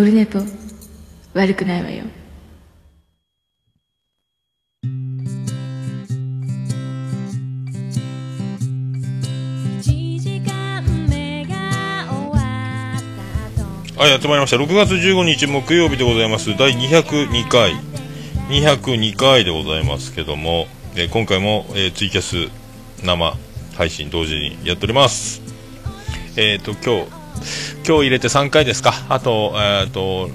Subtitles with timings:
[0.00, 0.38] オルネポ
[1.34, 2.04] 悪くないわよ
[13.98, 14.56] はい、やってまいりました。
[14.56, 16.56] 6月15日木曜日でございます。
[16.56, 17.74] 第202回。
[18.48, 22.48] 202回でございますけども、えー今回も、えーツイキャス
[23.04, 23.36] 生
[23.76, 25.42] 配信同時にやっております。
[26.38, 27.19] えっ、と、今日、
[27.86, 28.92] 今日入れて3回ですか。
[29.08, 30.30] あと、えっ、と、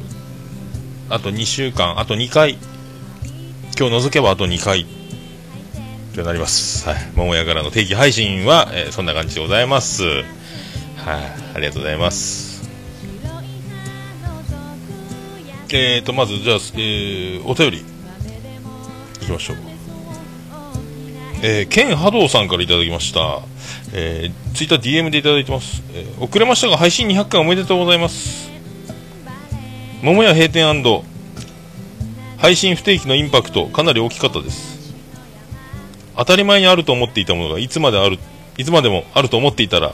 [1.10, 2.58] あと2週間、あと2回。
[3.78, 4.86] 今日除けばあと2回。
[6.16, 6.88] となります。
[6.88, 7.12] はい。
[7.16, 10.04] 桃屋からの定期配信は、えーそんな感じでございます。
[10.04, 10.26] はい、
[11.56, 12.70] ありがとうございます。
[15.70, 17.78] えーと、まず、じゃあ、えーお便り、
[19.22, 19.58] いきましょう。
[21.44, 23.42] えー、ケンハドウさんからいただきました。
[23.98, 25.82] えー、ツイッター DM でいただいてます。
[25.94, 28.52] えー遅れましたが、配信200回おめでとうございます。
[30.02, 30.66] 桃屋閉店
[32.38, 34.94] 配信不定期のインパクト、かなり大きかったです。
[36.18, 38.20] 当たり前にあると思っていたものが、いつまである、
[38.58, 39.94] いつまでもあると思っていたら、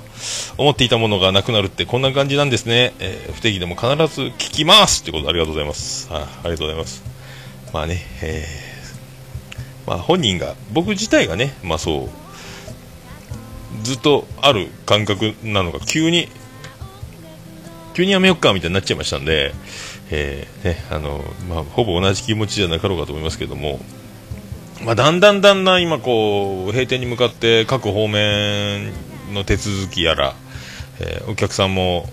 [0.58, 2.94] 思っていたものがなくなるってこんな感じなんですね。
[3.00, 6.12] えー不定期でも必ず聞きますってことありがとうございます。
[6.12, 7.04] はい、ありがとうございます。
[7.72, 8.72] まあね、えー
[9.88, 12.21] まあ本人が、僕自体がね、まあそう、
[13.84, 16.30] ずっとある感覚なのが急に、
[17.94, 19.54] 急にやめよっかみたいになっちゃいましたんで、
[20.12, 23.80] えーね、あの、まあほぼ同じ気持ちじゃなかろうかと思いますけども、
[24.84, 28.92] まあ、だんだんだんだん今こう閉店に向かって各方面
[29.32, 30.34] の手続きやら、
[31.00, 32.10] えーお客さんも、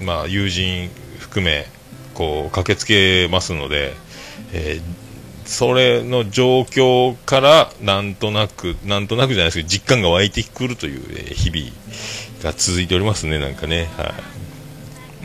[0.00, 1.66] まあ、友人含め
[2.14, 3.94] こう駆けつけますので、
[4.52, 5.03] えー
[5.44, 11.72] それの状況からなんとなくなんとなくじゃないですけど実感が湧いてくるという、えー日々
[12.42, 14.12] が続いておりますねなんかねはい。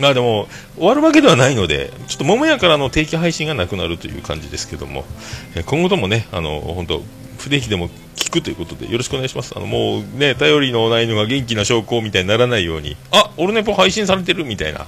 [0.02, 0.47] まあでも、
[0.78, 5.03] 終わるわけではないので、ちょっと桃屋からの定期配信がなくなるという感じですけども、
[5.56, 7.03] えー今後ともね、あの、本当
[7.38, 9.53] 不定期でも聞くということでよろしくお願いします。
[9.56, 14.88] あの、もうね、頼りのないのが元気な証拠みたいにならないように、あ、オルネポ配信されてるみたいな。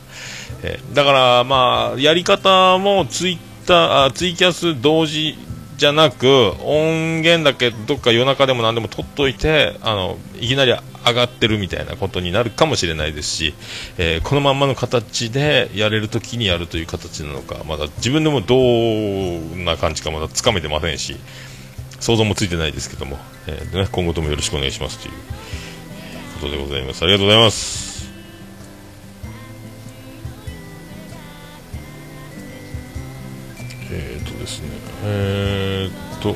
[0.63, 5.38] えーだから、まあ、やり方もツイッター、あツイキャス同時
[5.78, 10.72] じゃなく、音源だけどっか夜中でも何でも撮っといて、あの、いきなり
[11.06, 13.54] 上がってるみたいなことになるかもしれないですし、
[13.98, 21.16] えーこのまんまの形でやれるときにやるという形なのか、まだ自分でもどんな感じかまだつかめてませんし、
[22.00, 23.18] 想像もついてないですけども、
[23.48, 25.14] えーね、今後ともよろしくお願いしますという
[26.42, 27.04] ことでございます。
[27.04, 27.91] ありがとうございます。
[34.41, 34.68] ですね、
[35.03, 36.35] えー、っと、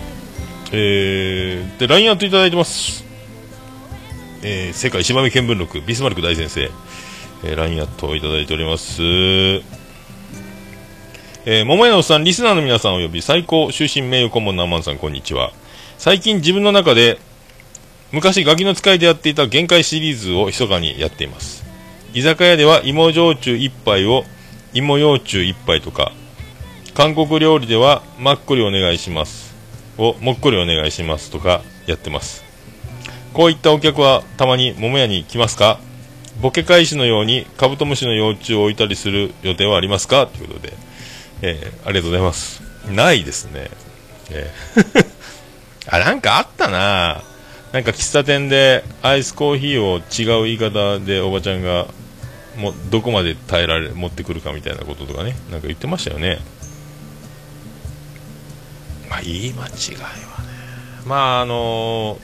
[0.72, 3.04] えー、で、LINE アットいただいてます。
[4.44, 6.70] えー、世界島見見聞録、ビスマルク大先生、
[7.44, 9.02] えー、LINE アットをいただいております。
[11.48, 15.52] えー、桃屋のおっさん、リスナーの皆さんおよび最高終身名誉顧問のアマンさん、こんにちは。
[15.98, 17.20] 最近自分の中で、
[18.12, 21.66] 昔ガキの使いでやっていた限界シリーズを密かにやっています。
[22.14, 24.24] 居酒屋では芋焼酎一杯を
[24.74, 26.12] 芋焼酎一杯とか、
[26.96, 29.54] 韓国料理ではマッコリお願いします。
[29.98, 32.44] をもっこりお願いしますとかやってます。
[33.34, 35.80] こういったお客はたまに桃屋に来ますか？
[36.42, 40.26] ボケ返しのようにカブトムシの幼虫を置いたりする予定はありますか？
[40.28, 40.74] ということで、
[41.42, 42.62] えーありがとうございます。
[42.90, 43.70] ないですね。
[44.32, 45.06] えー
[45.92, 47.22] あ、なんかあったな。
[47.74, 51.88] なんか喫茶店でアイスコーヒーを違う言い方でおばちゃんが
[52.56, 55.36] もどこまで耐えられ持ってくるかみたいなこととかね。
[55.52, 56.40] なんか言ってましたよね。
[59.16, 60.26] まあ言い間違いはね。
[61.06, 62.18] まああの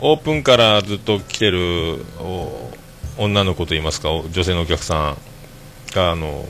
[0.00, 2.04] オープンからずっと来てる
[3.16, 5.18] 女の子といいますか女性のお客さん
[5.92, 6.44] があの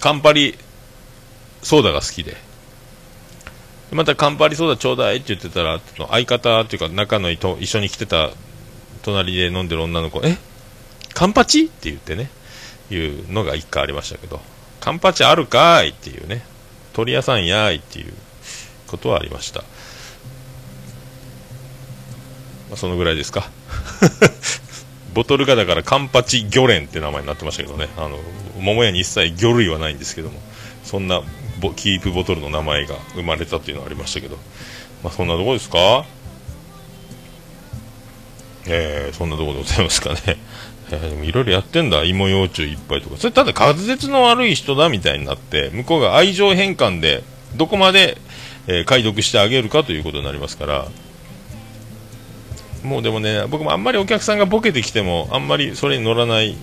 [0.00, 0.56] カンパリ
[1.62, 2.36] ソーダが好きで。
[3.90, 5.78] またカンパリソーダちょうだいって言ってたら
[6.08, 8.30] 相方っていうか仲のいいと一緒に来てた
[9.02, 10.38] 隣で飲んでる女の子え？
[11.12, 11.66] カンパチ？
[11.66, 12.30] って言ってね。
[12.90, 14.40] いうのが一回ありましたけど。
[14.80, 15.90] カンパチあるかい？
[15.90, 16.42] っていうね。
[16.92, 18.12] 鳥屋さんやーいっていう
[18.86, 19.66] ことはありました、ま
[22.74, 23.50] あ、そのぐらいですか。
[25.14, 27.88] ボトルがだからカンパチ魚連って名前になってましたけどね。
[27.98, 28.18] あの
[28.58, 30.40] 桃屋に一切魚類はないんですけども。
[30.84, 31.22] そんな
[31.76, 34.38] キープボトルの名前が生まれたっていうのはありましたけど。
[35.02, 36.06] まあそんなとこですか？
[38.66, 40.38] えー、そんなとこでございますかね。
[40.92, 42.04] えーでもいろいろやってんだ。
[42.04, 43.16] 芋幼虫いっぱいとか。
[43.16, 47.24] それただ滑舌の悪い人だみたいになって向こうが愛情変換で
[47.56, 48.18] どこまで、
[48.68, 50.88] えー解読してあげるかということになりますから。
[52.84, 56.56] もうでもね僕もあんまりお客さんがボケてきてもあんまりそれに乗らない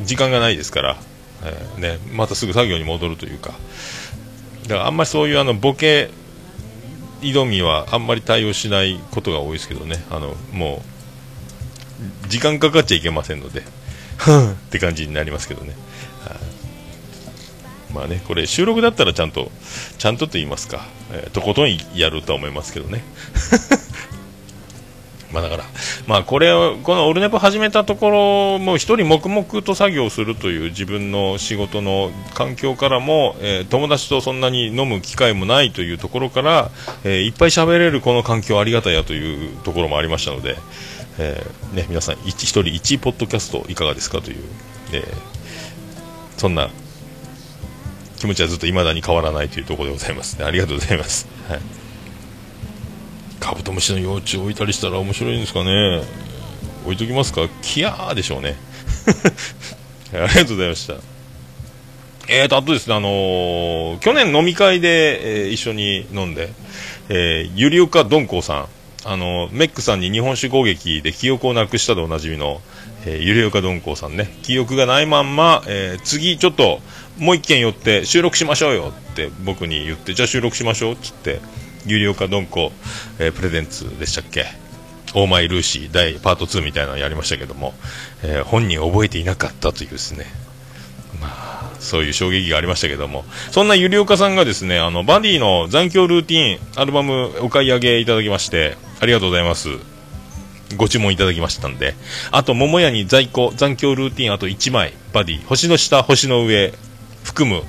[0.00, 0.96] 時間がないですから、
[1.44, 3.52] えー、ね、またすぐ作業に戻るというか、
[4.62, 6.08] だからあんまりそういうあのボケ
[7.20, 10.93] 挑みはあんまり対応しないことが多いですけどね、あのもう
[12.28, 13.64] 時間かかっちゃいけませんので、っ
[14.70, 15.74] て感じになりますけどね。
[17.94, 19.52] まあね、これ収録だったらちゃんと、
[19.98, 23.04] ちゃんとと言いますか、えー、とことんやるとは思いますけどね。
[25.32, 25.64] まあだから、
[26.06, 36.70] まあこれを、このオルネポ始めたところ、もう一人黙々と作業するという自分の仕事の環境からも、えー、友達とそんなに飲む機会もないというところから、
[37.04, 40.56] えー、いっぱい喋れるこの環境ありがたいやというところもありましたので、
[41.18, 44.38] えー、ね、皆さん一人1ポッドキャストいかがですかという、
[44.92, 45.04] え
[46.36, 46.70] そんな
[48.18, 50.44] 気持ちはずっと未だに変わらないというところでございますね。
[50.44, 51.28] ありがとうございます。
[51.48, 51.60] はい。
[53.38, 56.02] カブトムシの幼虫置いたりしたら面白いんですかね。
[56.84, 57.48] 置いときますか？
[57.62, 58.56] キヤーでしょうね。
[60.14, 60.94] ありがとうございました。
[62.26, 66.50] えーと、あとですね、あのー、去年飲み会で、えー、一緒に飲んで、
[67.10, 68.68] えー、ゆりおかどんこうさん、
[69.06, 72.62] あのメックさんに日本酒攻撃で記憶をなくしたでおなじみの、
[73.04, 76.80] えー、ゆりおかどんこうさんね、記憶がないまんま、えー、次ちょっと、
[77.18, 81.46] もう一件寄って収録しましょうよって僕に言って、じゃあ収録しましょうって言って、
[81.86, 82.72] 有料化ドンコ、
[83.18, 84.46] えー、プレゼンツでしたっけ？
[85.14, 87.74] オーマイルーシー第パート2みたいなのやりましたけども、
[88.24, 90.24] えー、本人覚えていなかったというですね、
[91.20, 99.68] まあ、そういう衝撃がありましたけども、そんなゆりおかさんがですね、あの、バディの残響ルーティン、アルバムお買い上げいただきまして、ありがとうございます。
[100.76, 101.94] ご注文いただきましたんで、
[102.30, 106.72] あと、桃屋に在庫、残響ルーティンあと1枚、バディ、星の下、星の上、
[107.22, 107.62] 含む、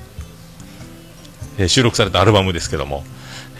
[1.58, 3.04] えー、収録されたアルバムですけども、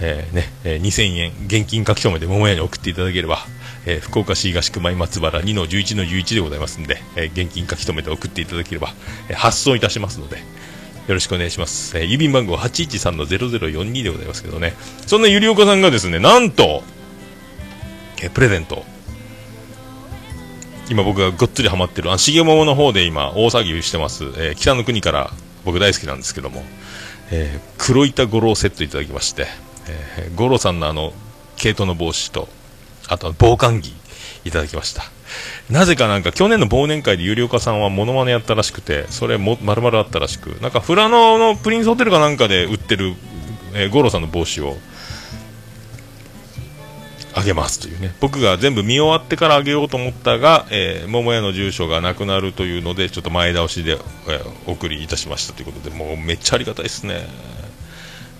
[0.01, 3.47] えー、ね、えー、2000円現金書き留めで桃屋に送っていただければ、
[3.85, 8.95] えー、福岡市東区前松原2の11の11でございますんで、え現金書き留めで送っていただければ、
[9.29, 11.97] え発送いたしますので、よろしくお願いします。
[11.99, 14.75] え郵便番号813の0042でございますけどね、
[15.07, 16.83] そんなゆりおかさんがですね、なんと、
[18.23, 18.85] えプレゼント、
[20.89, 25.31] 今僕がごっつりハマってる、あ、重桃の方で今大騒ぎしてます、え北の国から
[25.65, 26.63] 僕大好きなんですけども、
[27.31, 29.47] え黒板五郎セットいただきまして、
[29.89, 31.13] えー、五郎さんのあの、
[31.57, 32.49] 毛糸の帽子と、
[33.09, 33.93] あとは防寒着
[34.45, 35.05] いただきました。
[35.71, 43.15] なぜかなんか去年の忘年会で有料化さんはモノマネやったらしくて、それも丸々あったらしく、なんか富良野のプリンスホテルかなんかで売ってる、
[43.75, 44.77] えー、五郎さんの帽子を、
[47.37, 48.15] あげますというね。
[48.21, 57.27] 僕が全部見終わってからあげようと思ったが、えー、桃屋の住所がなくなるというので、ちょっと前倒しで、えー、お送りいたしましたということで、もうめっちゃありがたいですね。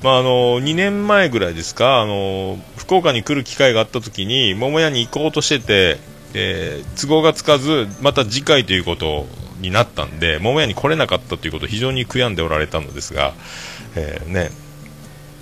[0.03, 5.99] まあ、あの2年前ぐらいですかあの福岡に来る機会があった時に桃屋に行こうとしてて、
[6.35, 9.27] えー、都合がつかずまた次回ということ
[9.59, 13.33] になったんで桃屋に来れなかったということを非常に悔やんでおられたのですが、
[13.97, 14.51] えー、ね、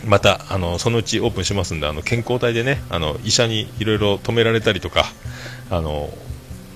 [0.07, 5.05] またあのそのうちオープンしますんであの健康体でねあの医者にいろいろ止められたりとか
[5.71, 6.11] あの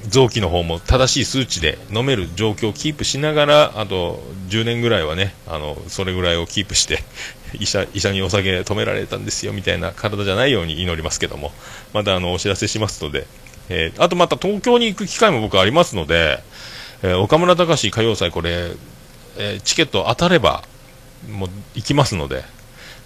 [0.08, 7.00] 臓器の方も正しい数値で飲める状況をキープしながらあと10年ぐらいはねあのそれぐらいをキープして
[7.60, 11.52] 医者医者にお酒止められたんですよみたいな体じゃないように祈りますけども
[11.92, 13.26] またあのお知らせしますので、
[13.68, 16.42] えー、あとまた東京に行く機会も僕ありますので、
[17.02, 18.70] えー、岡村隆史歌謡祭これ、
[19.36, 20.62] えー、チケット当たれば
[21.30, 22.57] もう行きますので。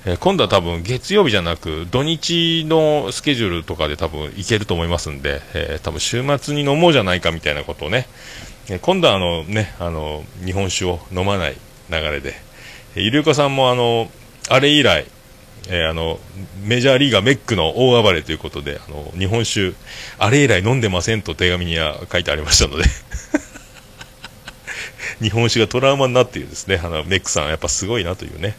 [0.04, 8.08] え今度は多分月曜日じゃなく土日のスケジュールとかで多分行けると思いますんで、えー、多分週末に飲もうじゃないかみたいなことをね、
[8.68, 11.56] え今度はあのね、あの、日本酒を飲まない
[11.88, 12.34] 流れで、
[12.96, 14.10] えゆりおかさんもあの、
[14.48, 15.06] あれ以来、
[15.68, 16.18] えー、あの
[16.64, 19.74] メジャーリーガーメックの大暴れということであの日本酒
[20.18, 22.84] あれ以来飲んでませんと手紙には書いてありましたので
[25.22, 26.80] 日本酒がトラウマになっているですね。
[26.82, 28.56] あのメックさんやっぱすごいなというね、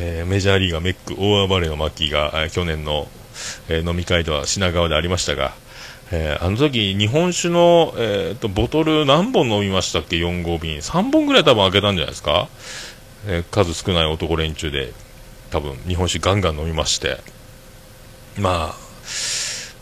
[0.00, 3.08] えー、メジャーリーガーメック大暴れの巻が、えー、去年の、
[3.68, 5.54] え飲み会では品川でありましたが、
[6.10, 10.76] えあの時日本酒の、えーと、ボトル何本飲みましたっけ？4号瓶。
[10.78, 12.48] 3本ぐらい多分開けたんじゃないですか？
[13.26, 14.92] えー、数少ない男連中で
[15.50, 17.18] 多分日本酒ガンガン飲みまして。
[18.38, 18.82] まあ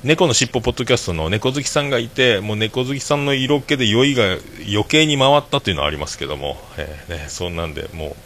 [0.02, 8.16] 猫のしっぽポッドキャストの猫好きさんがいてもう猫好きさんの色気で酔いが余計に回ったというのはありますけども、えー、ね、そんなんでもう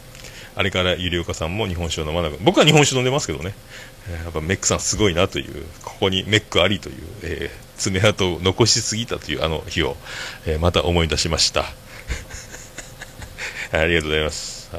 [0.55, 3.53] あれからゆりおかさんも日本酒を飲まなく僕は日本酒飲んでますけどね、
[4.09, 9.97] えー、やっぱメックさんすごいなというここにメックありという、えー、爪痕を残しすぎたというあの日を、
[10.47, 11.65] えまた思い出しました。
[13.71, 14.69] ありがとうございます。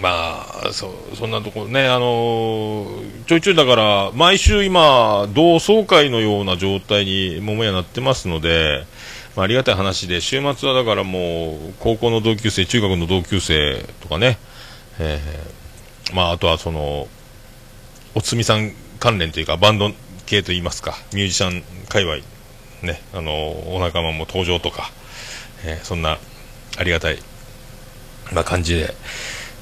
[0.00, 8.84] まあそそんなところね、あのー、ちょいちょいだから、毎週今、同窓会のような状態に桃屋なってますので、
[9.38, 14.36] まあ、ありがたい話で、週末はだからもう、高校の同級生、中学の同級生とかね、
[14.98, 17.06] えー、まあ、あとはその、
[18.16, 19.92] おつみさん関連というか、バンド
[20.26, 22.16] 系といいますか、ミュージシャン界隈、
[22.82, 23.32] ね、あの、
[23.76, 24.90] お仲間も登場とか、
[25.64, 26.18] えー、そんな、
[26.76, 27.18] ありがたい、
[28.32, 28.92] な感じで、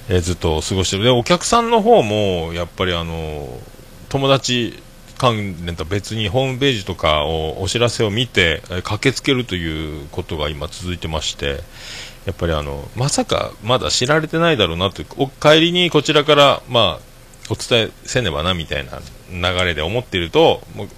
[0.08, 1.04] えー、ずっと過ごしてる。
[1.04, 3.60] で、お客さんの方も、やっぱりあの、
[4.08, 4.82] 友達
[5.18, 11.60] 関連と別にホームページとかをお知らせを見て、え駆けつけるということが今続いてまして、
[12.26, 17.06] やっぱりあの、まさかまだ知られてないだろうなという、お帰りにこちらから、まあ、
[17.48, 18.84] お伝えせねばなみたい
[19.30, 20.88] な流れで思っていると、もう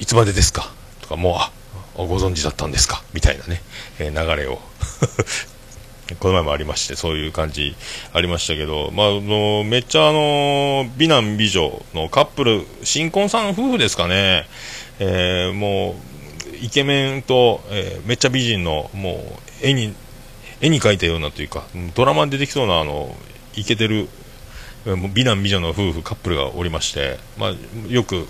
[0.00, 0.70] いつまでですか？
[1.02, 1.52] とか、もう、あ、
[1.96, 3.02] ご存知だったんですか？
[3.12, 3.62] みたいなね、
[3.98, 4.58] えー、流れを
[6.18, 7.74] この前もありまして、そういう感じ
[8.12, 14.46] ありましたけど、まあ、のめっちゃあの美男美女のカップル、新婚さん夫婦ですかね、
[14.98, 19.12] えー、もう、イケメンと、えー、めっちゃ美人の、も
[19.62, 19.94] う、絵に、
[20.60, 21.64] 絵に描いたようなというか、
[21.94, 23.14] ドラマに出てきそうな、あの、
[23.56, 24.08] イケてる、
[25.14, 27.54] 美男美女の夫婦、カップルがおりまして、まあ、
[27.88, 28.26] よく、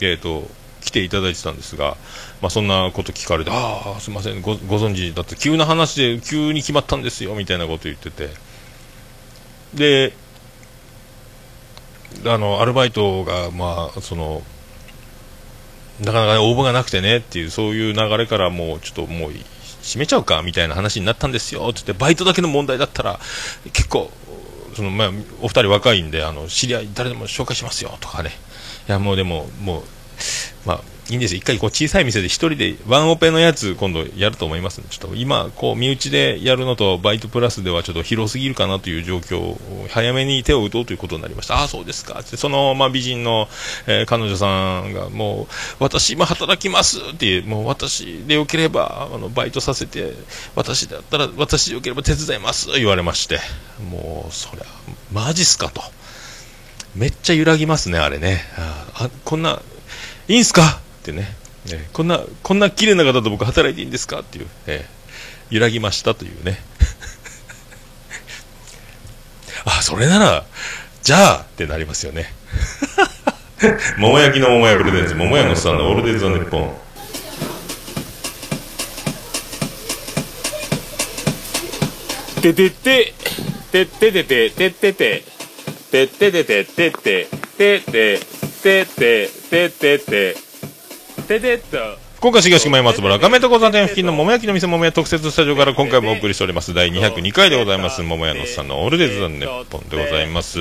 [0.00, 0.48] え、ー、と、
[0.84, 1.96] 来ていただいてたんですが、
[2.44, 4.42] まあ、そんなこと聞かれて、ああ、すみません。
[4.42, 8.28] ご、ご存知だって、急な話で急に決まったんですよみたいなこと言ってて、
[9.72, 10.12] で、
[12.26, 14.42] あのアルバイトが、まあ、その
[16.00, 19.30] なかなか応募がなくてねっていう、そういう流れからもう、ちょっともう、
[19.82, 23.18] 閉めちゃうかみたいな話になったんですよって言って、バイトだけの問題だったら、
[23.72, 24.10] 結構、
[24.76, 25.10] そのまあ、
[25.40, 28.32] お二人若いんで、あの知り合い、誰でも紹介しますよとかね、
[28.86, 29.82] いやもうでも、もう
[30.66, 30.80] まあ、
[31.10, 31.38] いいんですよ。
[31.38, 39.58] 一回こう小さい店で一人でワンオペのやつ今度やると思いますちょっと今、こう身内でやるのとバイトプラスではちょっと広すぎるかなという状況を
[39.90, 41.56] 早めに手を打とうということになりました。
[41.56, 42.20] ああ、そうですか。
[42.20, 43.48] ってその、まあ、美人の、
[43.86, 50.14] えー、彼女さんがもう、私今働きますっていう、もう私でよければ、あの、バイトさせて、
[50.54, 53.40] 私だったら、私でよければ手伝います言われまして、
[53.90, 54.64] もう、そりゃ、
[55.12, 55.82] マジっすかと。
[56.94, 58.42] めっちゃ揺らぎますね、あれね。
[58.56, 59.60] あこんな、
[60.28, 60.80] いいんすか？
[61.04, 61.28] ってね、
[61.70, 66.58] えこんな、こんな綺麗な方と僕働いていいんですかっていう、えー、揺らぎましたというね。
[69.66, 70.46] あ、それなら、
[71.02, 72.32] じゃあってなりますよね。
[73.98, 76.74] 桃焼きの桃屋プレゼンツ、桃屋のさんのオールデイズ・ザ・ネッポン。
[82.40, 83.14] ててて、
[83.72, 85.24] てててて、ててて、
[85.90, 88.20] てててて、ててて、てて、
[88.64, 90.53] てててててて
[91.24, 91.78] てと
[92.18, 96.72] 福岡市東区前松原画面と交差点付近の桃焼きの店桃屋特設スタジオから今回もお送りしております。
[96.72, 98.02] 第202回でございます。
[98.02, 100.58] 桃屋のさんのオールデイズ・ザ・ネッポンでございます。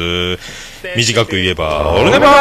[0.98, 2.32] 短く言えばオールネバー。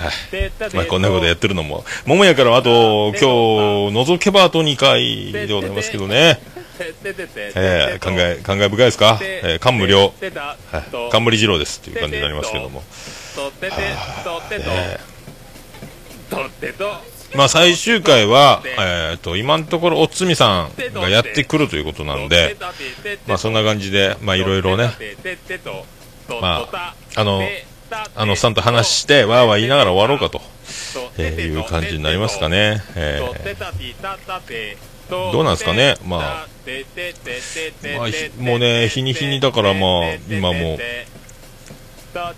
[0.00, 6.40] はいまあ、こんなことやってるのも、桃屋からあと、今日、覗けばあと2回でございますけどね。
[7.54, 9.18] えー、考え、感慨深いですか？
[9.22, 9.98] えー、感無量。
[9.98, 10.12] はい。
[11.10, 12.82] 冠二郎ですっていう感じになりますけども。
[17.36, 22.56] まあ最終回は、えっ、ー、と、今のところおつみさんがやってくるということなんで、
[23.26, 24.90] まあそんな感じで、まあいろいろね、
[26.40, 27.42] まあ、あの、
[28.14, 30.40] あのさんと話して、わーわー言いながら終わろうかと、
[31.18, 32.82] えー、いう感じになりますかね。
[32.96, 33.32] えー。
[35.10, 40.78] どうなんですかね、まあ、まあ、もうね、日に日にだからまあ、今も、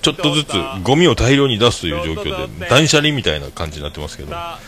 [0.03, 0.53] ちょっとずつ
[0.83, 4.59] ゴミを大量に出すという状況で、断捨離みたいな感じになってますけど、ま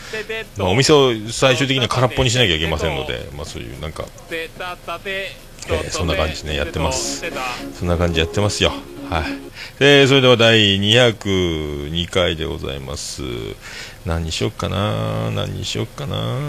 [0.59, 7.23] あ、お店を最終的には空っぽにしなきゃいけませんので、まあそういうなんか、えー、そんな感じでね、やってます。
[7.73, 8.71] そんな感じやってますよ。
[9.09, 9.23] はい。
[9.79, 13.21] えー、それでは第202回でございます。
[14.05, 15.31] 何にしよっかな？
[15.31, 16.39] 何にしよっかな？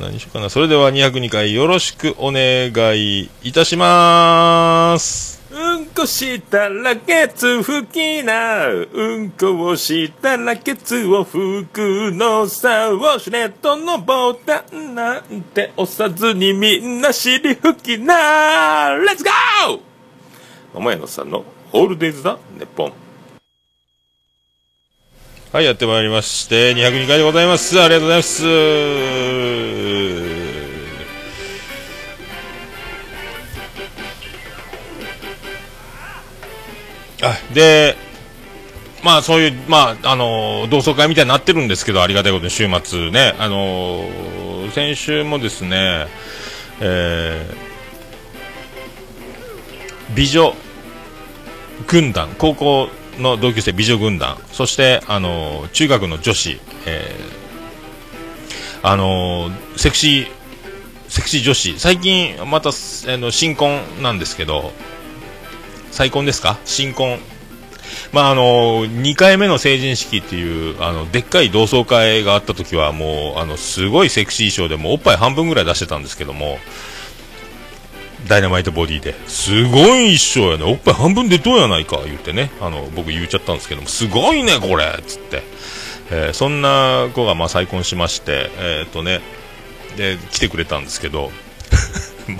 [0.00, 0.48] 何にしよっかな？
[0.48, 8.68] それでは202回よろしくお願いいたしますうんこしたらケツ拭きな。
[8.68, 12.90] うんこをしたらケツを拭くのさ。
[12.90, 18.94] ウォシュレットのボタンなんて押さずにみんな尻拭きな。
[18.94, 19.80] レッツゴー
[20.74, 22.92] 桃屋のさんのオールデイズだネッポン。
[25.50, 27.80] はい、やってまいりまして、202回でございます。
[27.80, 29.87] ありがとうございます。
[37.52, 37.96] で、
[39.04, 44.08] まあそういう、まあ、あの同窓会みたいになってるんですけど、ありがたいことに週末ね、あの
[44.72, 46.06] 先週もですね、
[46.80, 50.54] えー、美女
[51.86, 57.14] 軍団、高校の同級生美女軍団そしてあの中学の女子、え
[58.82, 60.28] あのセクシー、
[61.08, 62.72] セクシー女子、最近また、あ
[63.16, 64.72] の、新婚なんですけど、
[65.90, 66.58] 再婚ですか？
[66.64, 67.18] 新婚。
[68.12, 76.58] まああの2回目の成人式っていうあのでっかい同窓会があった時はもうあのすごいセクシー衣装でもおっぱい半分ぐらい出してたんですけども
[78.28, 79.14] ダイナマイトボディで。
[79.26, 80.64] すごい衣装やね。
[80.64, 82.50] おっぱい半分でどうやないか言ってね。
[82.60, 85.42] あの僕言っちゃったんですけどもすごいねこれっつって、
[86.10, 89.20] えーそんな子がま再婚しましてえーっとね
[89.96, 91.30] で来てくれたんですけど。
[92.28, 92.34] ま、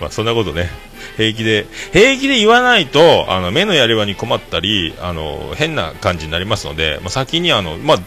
[0.00, 0.70] まあ、そんなことね。
[1.16, 7.98] 平気で平気で言わないとあの目のやり場に困ったりあの変な感じになりますので、まあ、先にあの、まあ、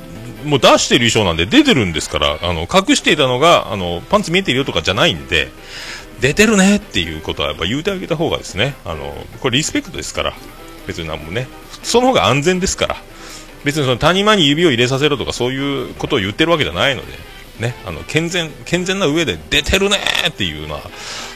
[0.46, 5.50] もう出してる衣装なんで出てるんですからあの隠していたのがあのパンツ見えてるよとかじゃないんで
[6.20, 10.34] 出てるねっていうことはやっぱ言うてあげた方がですねあのこれリスペクトですから
[10.88, 11.48] 別になんもね。
[11.84, 12.96] その方が安全ですから
[13.64, 17.08] 別にその谷間に指を入れさせろとかそういうことを言ってるわけじゃないので、
[17.60, 19.98] ね、あの健全健全な上で出てるね
[20.28, 20.82] っていうのは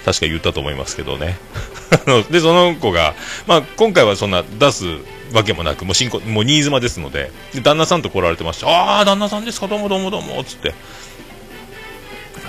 [0.06, 1.36] 確か言ったと思いますけどね。
[2.30, 3.16] でその子が、
[3.48, 4.86] まあ、今回はそんな出す
[5.34, 7.32] わけもなくもう新婚もう新妻ですので
[7.64, 9.68] 旦那さんと来られてましたああ旦那さんですか？
[9.68, 10.74] どうもどうもどうもっつって。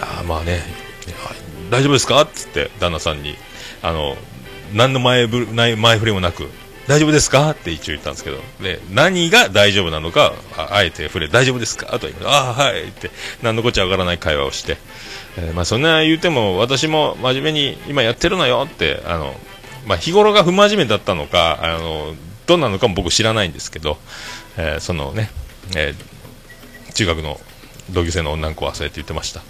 [0.01, 0.63] ああまあね
[1.71, 2.21] 大丈夫ですか？
[2.23, 3.37] っつって旦那さんに
[3.83, 4.17] あの
[4.75, 6.51] 何の前ぶ前前触れもなく
[6.89, 7.51] 大丈夫ですか？
[7.51, 8.39] って一応言ったんですけど。
[8.61, 11.87] で何が大丈夫なのかあえて触れ大丈夫ですか？
[11.99, 13.11] と言いましたああはいって
[13.43, 14.77] 何のこっちゃわからない会話をして、
[15.39, 19.35] えーまあ、そんな言うても私も真面目に今やってるのよってあの、
[19.87, 22.15] まあ、日頃が不真面目だったのかあの
[22.47, 23.99] どうなのかも僕知らないんですけど、
[24.57, 25.31] えーそのね、
[25.77, 26.13] えー
[26.95, 27.41] 中学の
[27.91, 29.41] 同級生の女の子はそうやって言ってました。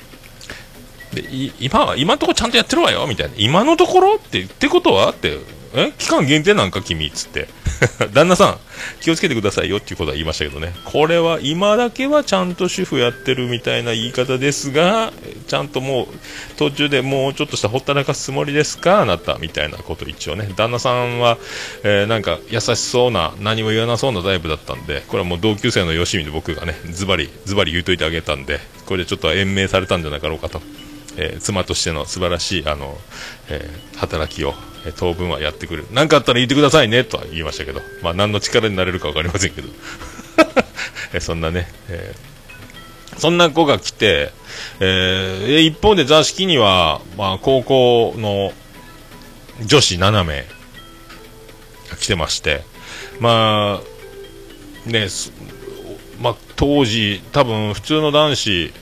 [1.12, 1.24] で
[1.58, 3.34] 今は今のところちゃんとやってるわよみたいな。
[3.36, 4.14] 今のところ？
[4.14, 5.10] ってってことは？
[5.10, 5.38] って
[5.74, 7.48] え期間限定なんか君っつって。
[8.14, 8.58] 旦那さん
[9.00, 10.72] 気をつけてくださいよっていうことは言いましたけどね。
[10.84, 15.12] これは今だけはちゃんと主婦やってるみたいな言い方ですが
[15.48, 16.06] ちゃんともう
[16.56, 19.00] 途中でもうちょっとしたほったらかすつもりですか？
[19.00, 20.48] あなたみたいなこと一応ね。
[20.56, 21.38] 旦那さんは、
[21.82, 30.62] えーなんか優しそうな何も言わなそうなタイプだったんでこれはもう同級生のよしみで僕がねズバリズバリ言うといてあげたんでこれでちょっと延命されたんじゃなかろうかと。
[31.16, 32.98] えー妻としての素晴らしいあの、
[33.48, 34.54] えー働きを、
[34.96, 35.86] 当分はやってくる。
[35.92, 39.68] 何かあったら言ってくださいねとは言いましたけど、まあ、何の力になれるか分かりませんけど、
[41.14, 42.32] えそんなね、えー
[43.18, 44.32] そんな子が来て、
[44.80, 48.52] えー一方で座敷には、まあ、高校の
[49.64, 50.44] 女子7名
[51.90, 52.64] が来てまして、
[53.20, 53.80] ま
[54.86, 55.08] あ、ね、
[56.20, 58.72] まあ、当時、多分普通の男子、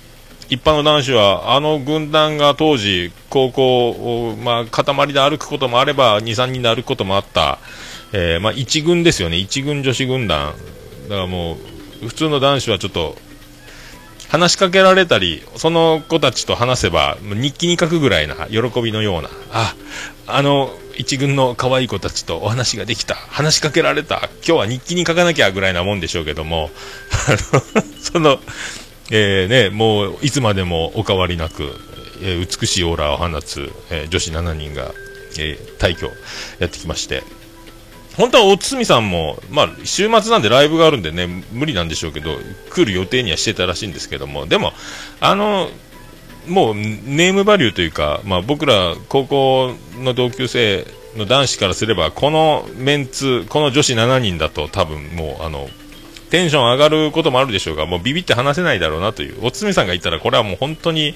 [0.51, 7.61] 一般の男子は、あの軍団が当時、高校を、まあ、塊で歩くこともあれば、2、3人で歩くこともあった、
[8.13, 10.53] えーまあ、一軍ですよね、一軍女子軍団。
[11.05, 11.57] だからも
[12.03, 13.17] う、普通の男子はちょっと、
[14.29, 19.75] 話しかけられたり、その子たちと話せば、日記に書くぐらいな喜びのような、あ、
[20.27, 26.71] あの、一軍の可愛い子たちとお話ができた、話しかけられた、今日は日記に書かなきゃぐらいなもんでしょうけども、
[27.29, 28.41] あの、その、
[29.11, 31.65] えーね、もういつまでもお変わりなく、
[32.23, 34.93] えー美しいオーラを放つ、えー女子7人が、
[35.39, 36.11] えー大挙
[36.59, 37.23] やってきまして、
[38.17, 42.37] 本当はおつみさんも、まあ、週末なんでライブがあるんでね、無理なんでしょうけど、
[42.71, 44.73] 来る予定にはしてたらしいんですけども、でも、
[45.21, 45.69] あの、
[46.47, 55.69] もうネームバリューというか、まあ、僕ら高校の同級生の男子からすれば、このメンツ、この女子7人だと多分もう、あの、
[56.31, 61.15] テンション上がることもあるでしょうが、もうビビって話せないだろうなという、おつみさんが言ったら、これはもう本当に、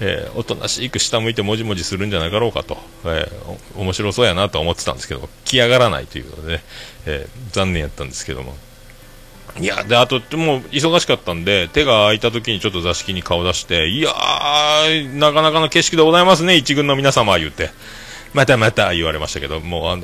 [0.00, 6.64] えーおとなしく下向いてもじもじするんじゃなかろうかと、えー面白そうやなと思ってたんですけど、来上がらないということでね、
[7.06, 8.56] えー残念やったんですけども。
[9.60, 17.70] いや、で、あと、もう、忙しかったんで、手が空いた時にちょっと座敷に顔出して、いやー、なかなかの景色でございますね、一軍の皆様、言って。
[18.34, 19.98] またまた言われましたけど、もうあ、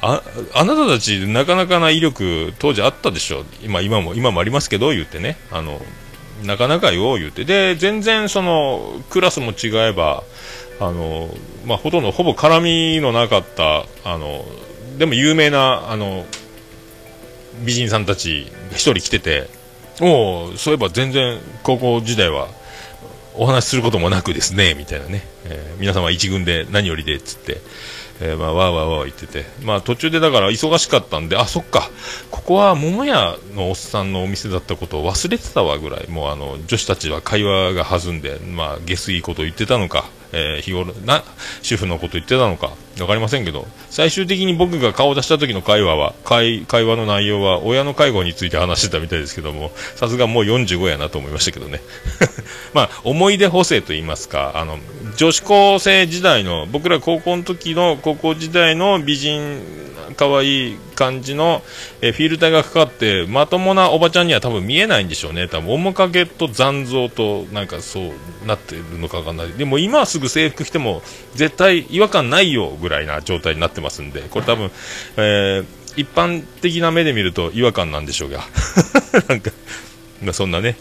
[0.00, 0.22] あ、
[0.54, 3.44] あなたたち、なかなかな威力、当時あったでしょ。
[3.62, 5.36] 今、今も、今もありますけど、言ってね。
[5.50, 5.80] あの、
[6.44, 7.44] なかなかよ、言って。
[7.44, 10.24] で、全然、その、クラスも違えば、
[10.80, 11.30] あの、
[11.64, 14.44] まあ、ほとんど、ほぼ絡みのなかった、あの、
[14.98, 16.26] でも有名な、あの、
[17.64, 19.48] 美人さんたち一人来てて、
[20.00, 22.48] おうそういえば全然高校時代は
[23.36, 27.60] お話しすることもなくですね、みたいなね、えー皆様一軍で何よりでっつって、
[28.20, 31.90] えーまあ、わーわーわー言ってて、まあ途中でだから忙しかったんで、あ、そっか、
[32.30, 41.22] ここは桃屋のおっさんのお店だったことを忘れてたわぐらい、もうあの、女子たちは会話が弾んで、まあ、下水いこと言ってたのか、えー日頃な
[41.62, 42.72] 主婦のこと言ってたのか。
[42.96, 51.80] 分かりませんけど最終的に僕が顔を出した時の会話は会会話の内容は親の介護について話してたみたいですけどもさすがもう45やなと思いましたけどね。
[52.72, 54.78] まあ思い出補正と言いますかあの
[55.16, 59.62] 女子高生時代の僕ら高校の時の高校時代の美人
[60.16, 61.62] 可愛い感じの、
[62.00, 65.46] えフィルターがかかってまともなおばちゃんには多分見えないんでしょうね。
[65.46, 69.52] 多分面影と残像となんかそうなってるのかわかんない。
[69.52, 71.02] でも今すぐ制服着ても
[71.34, 74.70] 絶対違和感ないよぐらいな状態になってますんでこれ多分、
[75.16, 78.44] えー一般的な目で見ると違和感なんでしょうが
[79.28, 79.50] なんか、
[80.22, 80.76] まあ、そんなね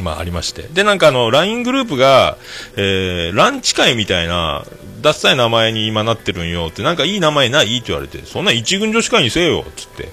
[0.00, 0.62] まあありまして。
[0.62, 2.38] で、なんかあの、LINE グループが、
[2.76, 4.64] えー、ランチ会みたいな、
[5.02, 10.08] ダッサい名前に今なってるんよって、なんかいい名前ないって言われて、そんな一軍女子会にせえよっつって、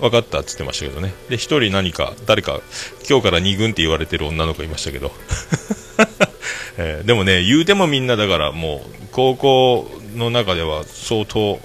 [0.00, 1.14] 分かったっつってましたけどね。
[1.28, 2.60] で、一人何か、誰か、
[3.08, 5.12] 今日から二軍って言われてる女の子いましたけど。
[6.78, 11.58] えーでもね、言うてもみんなだからもう、高校の中では相当、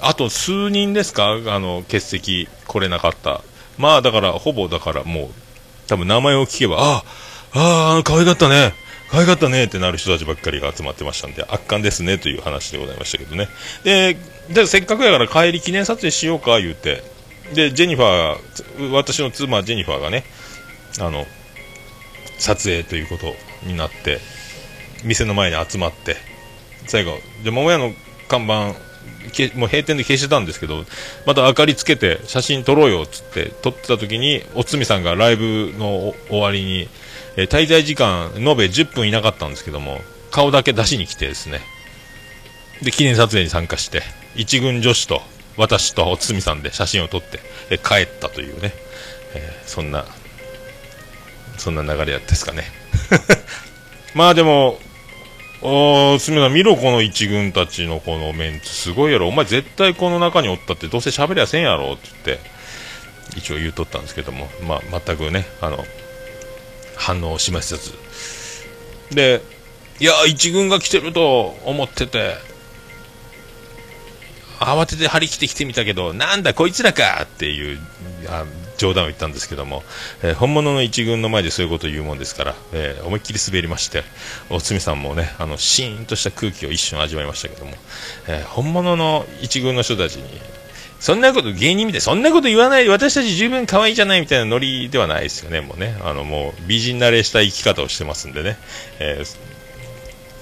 [0.00, 1.26] あと数人ですか？
[1.46, 3.42] あの、欠席来れなかった。
[3.76, 5.28] まあだから、ほぼだからもう、
[5.88, 7.04] 多分名前を聞けば、あ
[7.52, 8.74] あ、ああ、可愛かったね。
[9.10, 13.48] 可愛かったねってなる人たちばっかりが集まってましたんで、圧巻ですねという話でございましたけどね。
[13.82, 14.18] で、
[14.50, 17.02] でせっかくやから帰り記念撮影しようか言うて、
[17.54, 20.24] で、ジェニファー、私の妻ジェニファーがね、
[21.00, 21.26] あの、
[22.38, 24.18] 撮影ということになって、
[25.04, 26.16] 店の前に集まって、
[26.86, 27.92] 最後、で、桃屋の
[28.28, 28.74] 看板、
[29.56, 30.84] もう閉店で消してたんですけど、
[31.26, 36.88] また明かりつけて写真撮ろうよっつって撮ってた時に、おつみさんがライブの終わりに、
[37.36, 41.60] えー滞在時間延べ10分いなかったんですけども、顔だけ出しに来てですね、
[42.82, 44.02] で、記念撮影に参加して、
[44.34, 45.22] 一軍女子と
[45.56, 48.72] 私とおつみさんで写真を撮って、え帰ったというね、
[49.34, 50.04] えーそんな、
[51.58, 52.64] そんな流れやったですかね。
[54.14, 54.78] まあでも、
[55.60, 62.58] お、すみません、見ろ、この一軍たちのこのメンツ、すごいやろ、お前絶対この中におったって、どうせ喋りゃせんやろって言って、
[63.36, 65.84] 一応言うとったんですけども、まあ、全くね、あの、
[66.96, 67.92] 反応を示せず。
[69.14, 69.40] で、
[69.98, 72.36] いや、一軍が来てると思ってて、
[74.60, 77.78] 慌てて張り切ってきてみたけど、なんだこいつらかっていう
[78.78, 79.82] 冗談を言ったんですけども、
[80.22, 84.04] えー本物の一軍の前でそういうことを言うもんですから、えー思いっきり滑りまして、
[84.48, 87.72] おつみさんもね、あの、シーンとした空気を一瞬味わいましたけども、
[88.28, 90.40] えー本物の一軍の人たちに、
[91.00, 95.96] そんなこと芸人みたい、そんなこと言わない、私たち十分可愛いじゃないみたいなノリではないですよね、もうね。
[96.02, 98.56] あの、もう美人慣れした生き方をしてますんでね。
[98.98, 99.22] え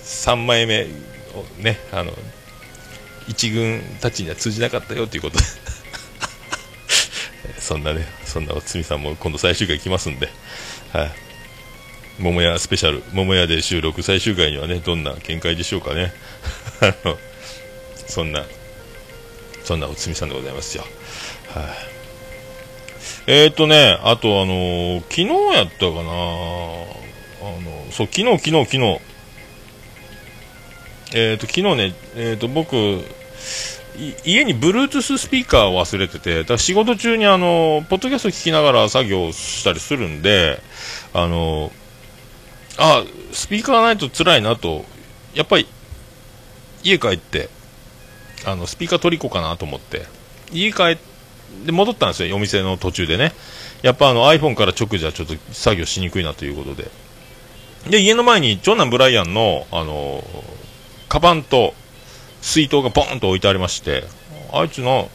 [0.05, 0.85] 3枚目
[1.35, 2.13] をね、あの、
[3.29, 5.45] 一軍たちには通じなかったよということで
[7.67, 10.29] そんなね、そんなおつみさんも今度最終回来ますんで、
[10.93, 11.11] はい。
[12.21, 16.13] 桃屋スペシャル、桃屋で収録最終回にはね、どんな見解でしょうかね。
[16.81, 17.19] あの、
[18.07, 18.45] そんな、
[19.65, 20.87] そんなおつみさんでございますよ。
[21.55, 21.65] はい。
[23.27, 25.27] えーとね、あとあのー昨日
[25.57, 26.95] やったかなあの、
[27.91, 29.01] そう、昨日、昨日、昨日、
[31.15, 33.05] えーと、昨日ね、えーと、僕、
[34.25, 40.61] 家に Bluetooth スピーカーを忘れてて、だ仕事中にあの、ポッドキャスト聞きながら作業したりするんで、
[41.13, 41.73] あの、
[42.79, 44.85] あ、スピーカーないと辛いなと、
[45.35, 45.67] やっぱり、
[46.83, 47.49] 家帰って、
[48.45, 50.07] あの、スピーカー取り行こうかなと思って、
[50.53, 51.17] 家帰って、
[51.73, 53.33] 戻ったんですよ、お店の途中でね。
[53.83, 56.91] やっぱあの iPhone から直じゃちょっと作業しにくいなということで。
[57.89, 60.25] で、家の前に長男ブライアンの、あの
[61.09, 61.75] カバンと
[62.41, 64.05] 水筒がボーンと置いてありまして、
[64.53, 65.11] あいつの、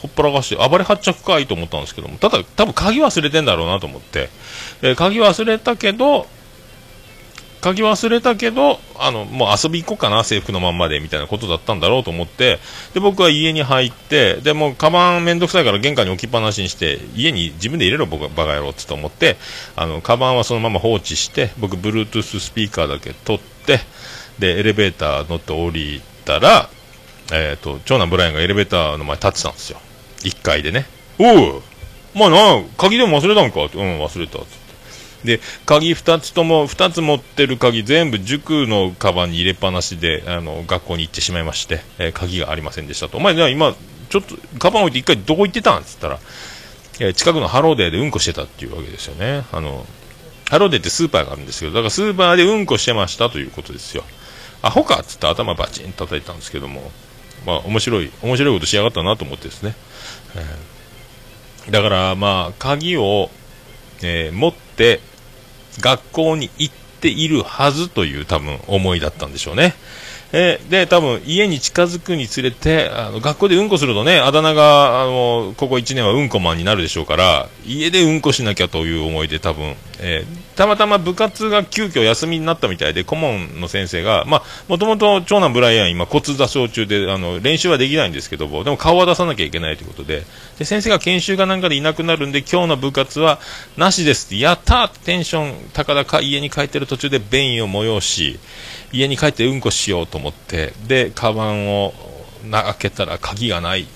[0.00, 4.28] ほっぱらかして、暴れ発着かいと思ったんですけども、ただ、多分鍵忘れてんだろうなと思って、
[4.82, 6.26] で鍵忘れたけど、
[7.64, 12.58] 鍵忘れたけど、あの、もう遊び行こうかな、制服のまんまで、みたいなことだったんだろうと思って、
[12.92, 19.38] で、僕は家に入って、で、もう、カバンめんどくさいから玄関に置きっぱなしにして、家に自分で入れろ、僕はバカ野郎って思って、
[19.76, 23.80] あの、カバンはそのまま放置して、僕、Bluetooth スピーカーだけ取って、
[24.38, 26.68] で、エレベーター乗って降りたら、
[27.32, 29.80] えっ、と、長男ブライアンがエレベーターの前立ってたんですよ。
[30.22, 30.86] 1階でね。
[31.18, 31.62] おう
[32.14, 33.64] まあな、鍵でも忘れたんか？
[33.64, 33.78] って。
[33.78, 34.38] うん、忘れた。
[34.38, 35.36] つって。
[35.38, 43.16] で、鍵2つとも、2つ持ってる鍵全部塾のカバンに入れっぱなしで、あの、学校に行ってしまいまして、えー鍵がありませんでしたと。
[43.16, 43.74] お前、じゃあ今、
[44.10, 45.80] ちょっと、カバン置いて一回どこ行ってたん？
[45.80, 46.18] っつったら、
[47.00, 49.44] え近くのハローデーでうんこしてたっていうわけですよね。
[49.50, 49.86] あの、
[50.50, 54.04] ハローデーってスーパーがあるんですけど、だからスーパーでうんこしてましたということですよ。
[54.64, 56.90] アホかっつって頭バチン叩いたんですけども、
[57.46, 59.74] まあ面白い、面白いことしやがったなと思ってですね。
[60.36, 60.74] えー
[61.70, 63.30] だからまあ、鍵を、
[64.02, 65.00] えー持って、
[65.80, 69.74] 学校に行っているはずという多分思いだったんでしょうね。
[70.36, 90.22] えーで、多分家に近づくにつれて、あの学校でうんこするとね、あだ名が、あの、ここ1年はうんこマンになるでしょうから、家でうんこしなきゃという思いで多分、えーたまたま部活が急遽休みになったみたいで、顧問の先生が、まあ、もともと長男ブライアン今骨座症中で、あの、練習はできないんですけども、でも顔は出さなきゃいけないということで、
[90.58, 93.40] で、先生が研修かなんかでいなくなるんで、今日の部活は
[93.76, 98.38] なしですって、やったーってテンション高々家に帰ってる途中で便意を催し、
[98.94, 101.92] 家に帰ってうんこしようと思って、で、カバンを
[102.48, 103.86] 開けたら鍵がない。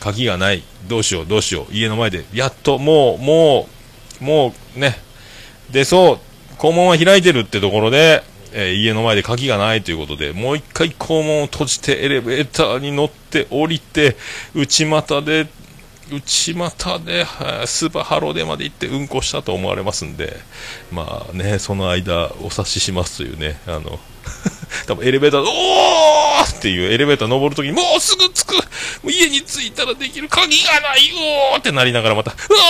[0.00, 0.62] 鍵がない。
[0.88, 1.74] どうしよう、どうしよう。
[1.74, 3.68] 家の前で、やっと、もう、も
[4.20, 4.96] う、もうね、
[5.70, 6.18] で、そう、
[6.56, 14.16] 肛門は開いてるってところで、えー家の前で鍵がないということで、もう一回肛門を閉じてエレベーターに乗って降りて、
[14.54, 15.48] 内股で、
[16.10, 17.26] 内股で、
[17.66, 20.38] スーパーハローデーまで行ってうんこしたと思われますんで、
[20.90, 23.98] まあね、その間お察ししますというね、あの、
[24.86, 28.54] 多分エレベーターで、おーっていうエレベーター登るときに、もうすぐ着く。
[28.56, 28.60] も
[29.04, 31.00] う家に着いたらできる鍵がない。
[31.52, 32.60] おーってなりながらまた、うわ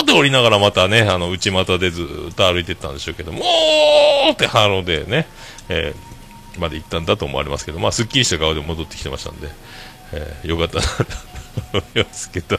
[0.00, 3.42] ーって降りながらまたね、あの、内股でずっと歩いてったんでしょうけども、
[4.26, 5.26] おーってハローデーね、
[5.68, 6.12] えー
[6.58, 9.48] まで行ったんだと思われますけど、まあ、すっきりした顔で戻ってきてましたんで、
[10.12, 11.04] えーよかったなと
[11.72, 12.58] 思いますけど、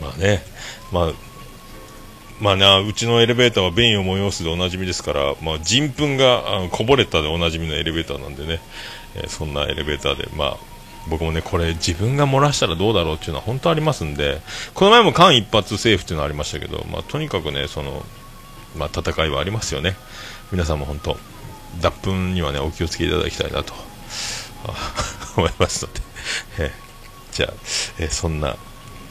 [0.00, 0.44] まあね、
[0.92, 1.12] まあ、
[2.40, 8.60] まあな、うちのエレベーターは便意を催すでおなじみですから、まあ、人糞があのこぼれたでおなじみのエレベーターなんでね、
[9.16, 10.56] えーそんなエレベーターで、まあ、
[11.08, 14.40] 僕もね、これ自分が漏らしたらどうだろうっていうのは本当ありますんで、
[14.74, 18.04] この前も間一髪セーフっていうのはありましたけど、まあ、とにかくね、その、
[18.76, 19.96] まあ、戦いはありますよね。
[20.52, 21.16] 皆さんも本当、
[21.80, 23.72] 脱粉にはね、お気をつけいただきたいなと、
[25.36, 26.00] 思いますので、
[26.58, 26.70] えー
[27.32, 27.52] じゃあ、
[27.98, 28.56] えーそんな、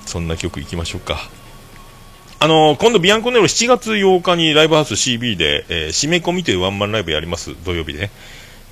[0.06, 1.30] そんな曲いきましょうか。
[2.40, 8.12] あのー今度ビアンコネロ7月8日にライブハウス CB で、えー締め込みというワンマンライブやります、土曜日でね。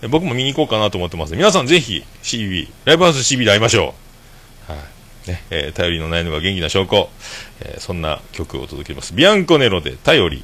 [0.10, 1.36] 僕も見に行こうかなと思ってます。
[1.36, 3.96] 皆さんぜひ CB、ライブハウス CB で会いましょ
[4.70, 4.72] う。
[4.72, 4.78] は
[5.28, 5.30] い。
[5.32, 7.10] ね、えー頼りのないのが元気な証拠。
[7.62, 9.14] えーそんな曲をお届けします。
[9.16, 10.44] ビアンコネロで頼り。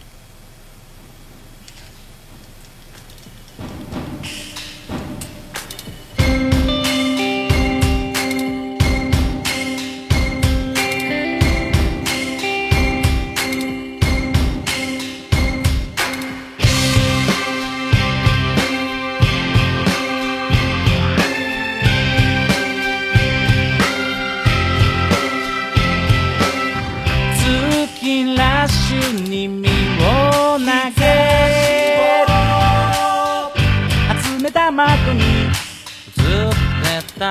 [37.21, 37.23] っ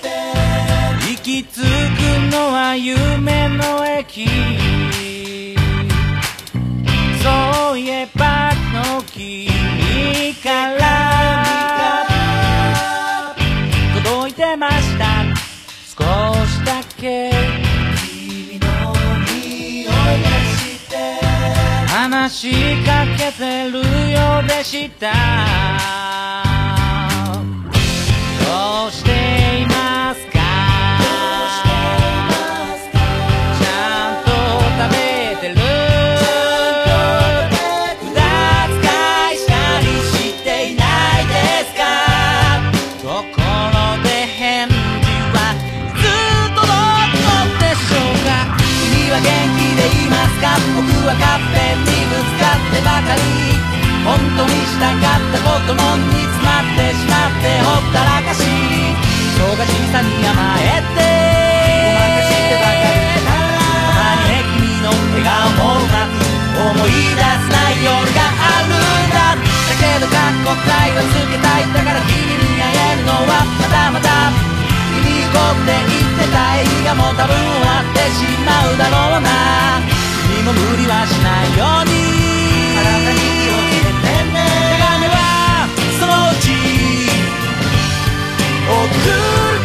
[0.00, 0.08] て
[1.10, 1.62] 行き着く
[2.32, 4.26] のは夢の駅。
[7.22, 9.46] そういえばの君
[10.42, 11.44] から。
[14.02, 15.04] 届いてました。
[15.84, 15.96] 少
[16.46, 17.35] しだけ。
[22.28, 22.50] し
[22.84, 25.12] かけてるようでした。
[28.40, 29.10] どうして
[29.62, 30.38] いますか？
[33.58, 33.70] ちゃ
[34.12, 34.30] んと
[34.76, 34.96] 食べ
[35.40, 35.54] てる？
[38.02, 38.18] 無駄
[38.68, 38.82] 遣
[39.32, 40.82] いしたりしていな
[41.20, 41.32] いで
[41.64, 41.80] すか？
[43.02, 44.74] ところで返事
[45.32, 45.56] はい
[45.94, 46.02] つ
[46.54, 46.66] 届
[47.12, 48.28] くのでしょうか？
[48.58, 49.24] 君は元
[49.56, 50.95] 気でいますか？
[51.06, 53.22] はカッペンにぶつかってばかり。
[54.02, 60.98] 本当にしたかったことも煮詰まってしまってほったらかし人が小さに甘えて。
[60.98, 65.94] ごまかしてばかりたまにね君の笑顔もう。
[65.94, 66.18] まく
[66.74, 69.34] 思い出せない夜があるんだ。
[69.34, 74.10] だけどかっこたいはつけたいだから君に会えるのはまだまだ。
[74.90, 79.86] 君に行こうって言ってた映画も多分終わってしまうだろうな。
[80.46, 81.90] も無理はしないように。
[83.02, 84.36] 気をつけてね。
[84.76, 85.18] 手紙は
[85.98, 86.44] そのうち。
[88.68, 89.10] 送る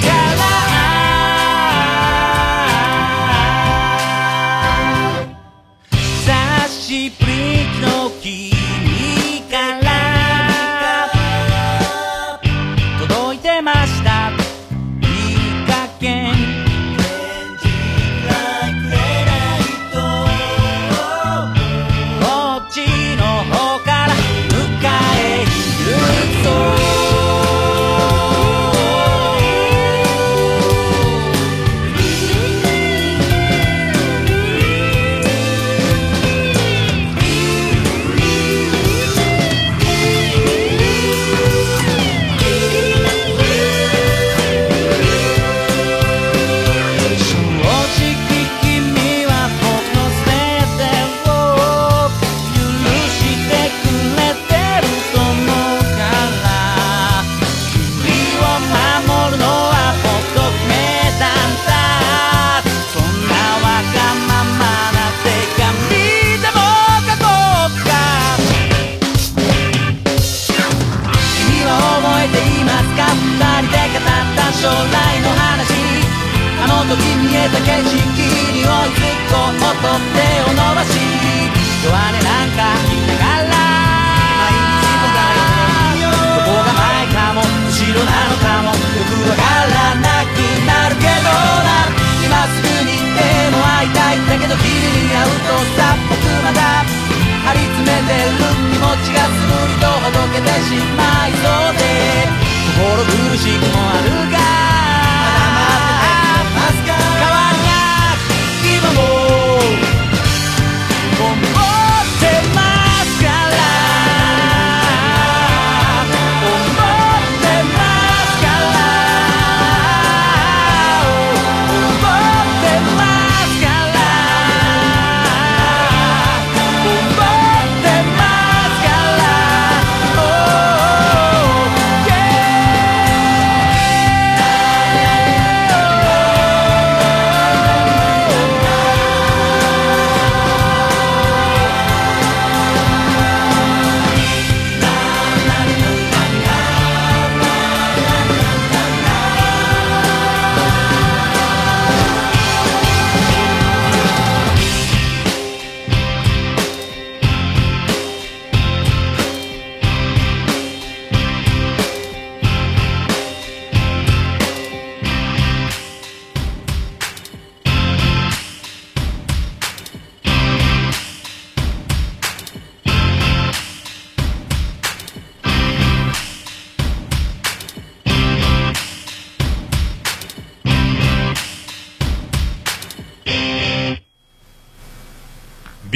[0.01, 0.41] から。
[5.91, 7.31] 久しぶり
[7.81, 7.85] の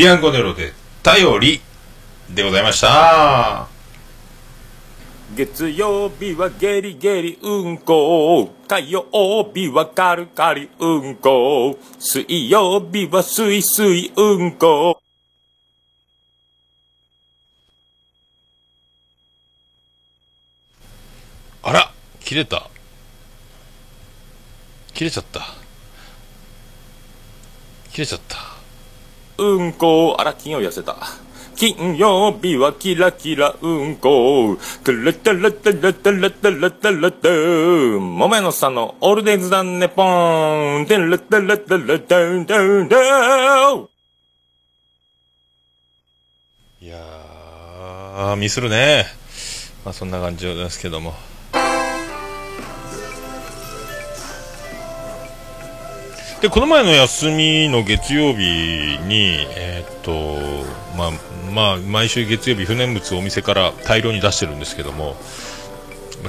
[0.05, 1.61] ビアンコネロで、頼り
[2.29, 3.67] でございました。
[5.35, 14.99] 月曜日はゲリゲリうんこ火曜日はカルカリうんこ水曜日はスイスイうんこ
[21.63, 22.69] あら切れた。
[24.93, 25.41] 切れちゃった。
[27.91, 28.54] 切れちゃった。
[29.37, 30.95] うんこあら金曜日痩せた。
[31.55, 34.57] 金曜日はキラキラうんこ。
[34.83, 43.87] トゥルトゥルトゥルトゥルトゥルトゥルトゥもめのさんのオールデイズだねポーントゥルトゥルトゥルトゥトゥトゥ
[46.81, 49.05] いやー、ミスるね。
[49.83, 51.13] まあそんな感じですけども。
[56.45, 60.63] で、この前の休みの月曜日に、えーっと、
[60.95, 61.11] まあ、
[61.51, 65.15] まあ、毎週月曜日、不燃物をお店から大量に出してるんですけども、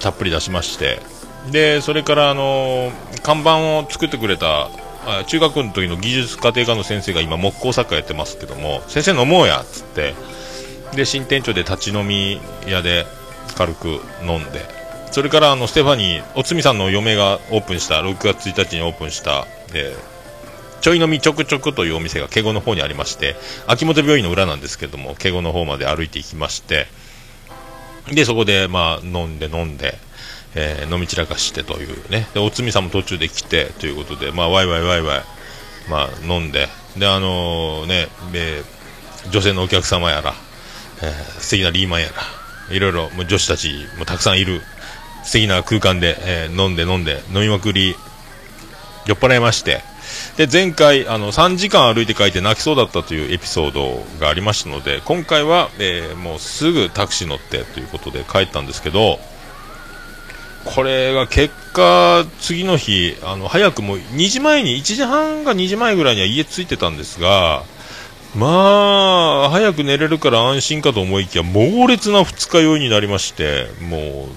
[0.00, 1.02] たっぷり出しまして、
[1.50, 4.70] で、それから、あの、看板を作ってくれた、
[5.26, 10.14] 中学の時の技術家庭科の先生が今木工作家やってますけども、先生飲もうやっつって、
[10.94, 13.04] で新店長で立ち飲み屋で
[13.54, 14.75] 軽く飲んで
[15.10, 20.16] それからあのステファニーおつみさんの嫁がオープンした6月1日にオープンした、えー
[20.82, 23.34] ちょい飲みちょくちょくというお店が敬語の方にありまして
[23.66, 26.86] 秋元病院の裏なんですけども敬語の方まで歩いていきまして
[28.12, 29.94] でそこでまあ飲んで飲んで、
[30.54, 32.28] えー飲み散らかしてというね。
[32.34, 35.22] でおつみさんも途中で来てということでまあワイワイワイワイ
[35.90, 36.68] まあ飲んで。
[36.96, 40.34] であのね、えー女性のお客様やら
[41.02, 42.10] えー素敵なリーマンや
[42.68, 44.60] らいろいろもう女子たちもたくさんいる。
[45.26, 47.94] 素敵な空間で、えー飲んで飲んで飲みまくり
[49.06, 49.82] 酔っ払いまして。
[50.36, 59.18] で前回あの3時間歩いて帰って泣きそうだったというエピソードがありましたので今回は、えーもうすぐタクシー乗ってということで帰ったんですけど
[60.64, 67.64] これが結果次の日あの早くも2時前に1時半か2時前ぐらいには家着いてたんですが
[68.36, 74.28] まあ、早く寝れるから安心かと思いきや、猛烈な二日酔いになりまして、もう、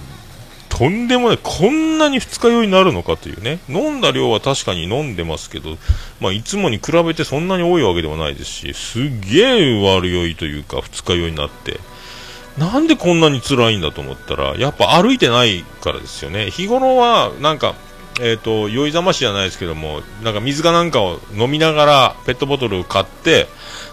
[0.80, 5.76] とんでもない、こんなに二日酔いになるのかというね、飲んだ量は確かに飲んでますけど、
[6.20, 11.80] まあ、いつもに比べてそんなに多いわけではないですし、すげえ悪酔いというか、二日酔いになって、
[12.56, 16.50] なんでこんなに辛いんだと思ったら、やっぱ歩いてないからですよね。
[16.50, 17.74] 日頃は、なんか、
[18.22, 23.48] えっ、と、酔いざましじゃないですけども、なんか水かなんかを飲みながら、ペットボトルを買って、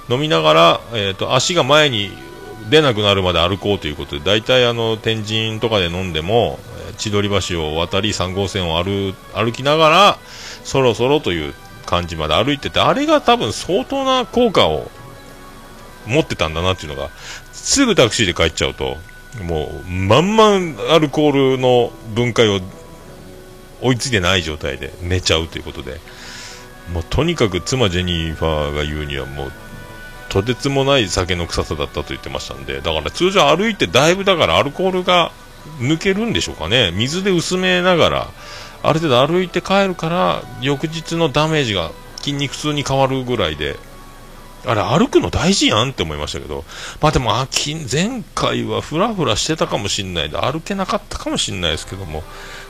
[0.10, 2.12] 飲みながら、えっ、と、足が前に
[2.70, 6.60] 出なくなるまで歩こうということで、大体あの、天神とかで飲んでも、
[6.98, 10.18] 千鳥橋を渡り3号線を歩歩きながら、
[10.64, 11.54] そろそろという
[11.86, 14.89] 感じまで歩いてて、あれが多分相当な効果を
[16.06, 17.10] 持ってたんだなっていうのが、
[17.52, 18.98] すぐタクシーで帰っちゃうと、
[19.43, 22.60] もう、まんまんアルコールの分解を
[23.82, 26.00] 追いついてない状態で寝ちゃうということで
[26.91, 29.52] もうとにかく妻ジェニファーが言うにはもう
[30.30, 35.32] とてつもない酒の臭さだったと言ってましたんでだから通常歩いてだいぶだからアルコールが
[35.80, 36.91] 抜けるんでしょうかね。
[36.91, 38.28] 水で薄めながら
[38.84, 43.76] ある程度歩いて帰るから翌日のダメージが筋肉痛に変わるぐらいで。
[44.65, 46.65] あれ歩くの大事やんって思いましたけど。
[46.99, 52.22] まあでも前回はフラフラしてたかもしんないで歩けなかったかもしんないですけども、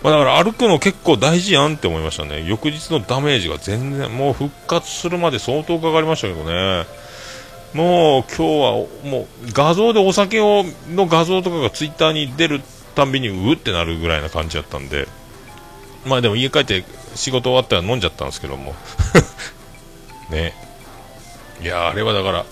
[0.04, 2.46] まあ、だから歩くの結構大事やんって思いましたね。
[2.46, 6.86] 翌日のダメージが全然もう復活するまで相当かかりましたけどね。
[7.74, 8.72] もう今日は
[9.04, 12.62] もう画像でお酒をの画像とかがツイッターに出る
[12.98, 15.08] たんびにうってなるぐらいな感じだったんで。
[16.06, 16.84] まあでも家帰って
[17.16, 18.76] 仕事終わったら飲んじゃったんですけども。
[20.32, 20.54] ね。
[21.62, 22.46] いやあれはだから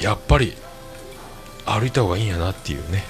[0.00, 0.56] やっぱり
[1.64, 3.04] 歩いた方がいいんやなっていうね、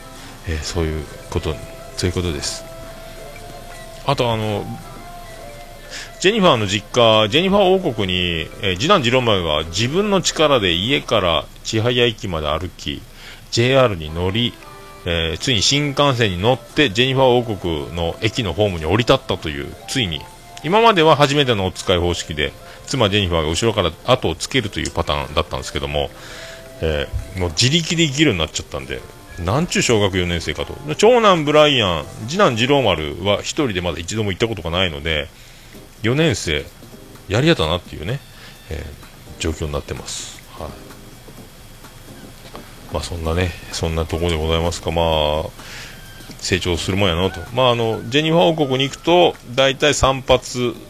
[0.47, 1.55] えーそういうこと
[1.97, 2.65] そういうことです。
[4.07, 4.65] あとあの
[6.21, 13.03] ジェニファーの実家、ジェニファー王国に、えー次男次郎丸が自分の力で家から千早駅まで歩き、
[13.51, 14.53] JR に乗り、
[15.05, 20.21] えーついに新幹線に乗ってジェニファー王国の駅のホームに降り立ったという、ついに、
[20.65, 22.53] 今までは初めてのお使い方式で、
[22.87, 26.11] 妻ジェニファーが後ろから後をつけるというパターンだったんですけども、
[26.81, 29.01] えーもう自力で生きるようになっちゃったんで、
[29.39, 30.77] なんちゅう小学4年生かと。
[30.97, 35.29] 長男ブライアン、次男次郎丸は一人でまだ一度も行ったことがないので、
[36.03, 36.65] 4年生、
[37.29, 38.21] やりやったなっていうね、
[38.71, 40.41] えー状況になってます。
[40.57, 40.92] はい。
[42.93, 44.91] まあそんなね、そんなところでございますか。
[44.91, 45.45] まあ、
[46.41, 47.41] 成長するもんやなと。
[47.55, 50.43] まああの、ジェニファー王国に行くと、大体散髪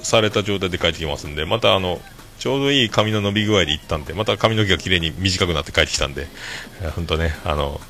[0.02, 2.00] された状態で帰ってきますんで、またあの、
[2.38, 6.26] ちょうどいい髪の伸び具合で行ったんで、また髪の毛が綺麗に短くなって帰ってきたんで、
[6.96, 7.80] 本当ね、あの、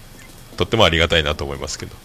[0.56, 1.96] とってもありがたいなと思いますけど。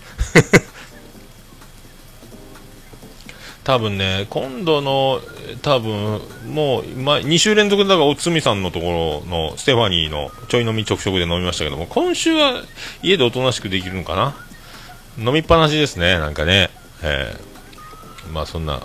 [3.67, 5.19] 多分ね、今度の、
[5.61, 12.63] 多分もう、ま、2週連続でだから、おつみさんのところのステファニーのちょい飲み直食で飲みましたけども、今週は
[13.03, 15.27] 家でおとなしくできるのかな？
[15.29, 16.69] 飲みっぱなしですね、なんかね。
[17.03, 18.81] えーまあそんな、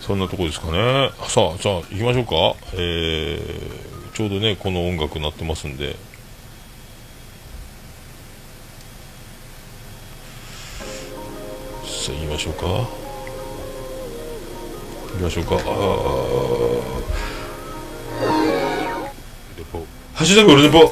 [0.00, 1.10] そんなとこですかね。
[1.28, 2.56] さあ、じゃあ行きましょうか。
[2.72, 5.96] えー、ちょうどね、この音楽鳴ってますんで。
[12.02, 12.66] さあ、行きましょうか。
[12.66, 12.88] 行
[15.18, 15.54] きましょうか。
[15.54, 15.62] あー
[19.56, 19.78] レポ。
[20.12, 20.78] ハッシュタグオルネポ。
[20.78, 20.84] は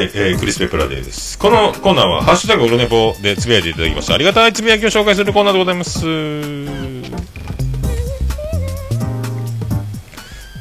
[0.00, 1.36] い、えー、クリス・ペプラデーです。
[1.36, 4.14] このコーナーは、ハッシュタグオルネポでつぶやいていただきました。
[4.14, 5.98] ありがたいつぶやきを紹介するコーナーでございます。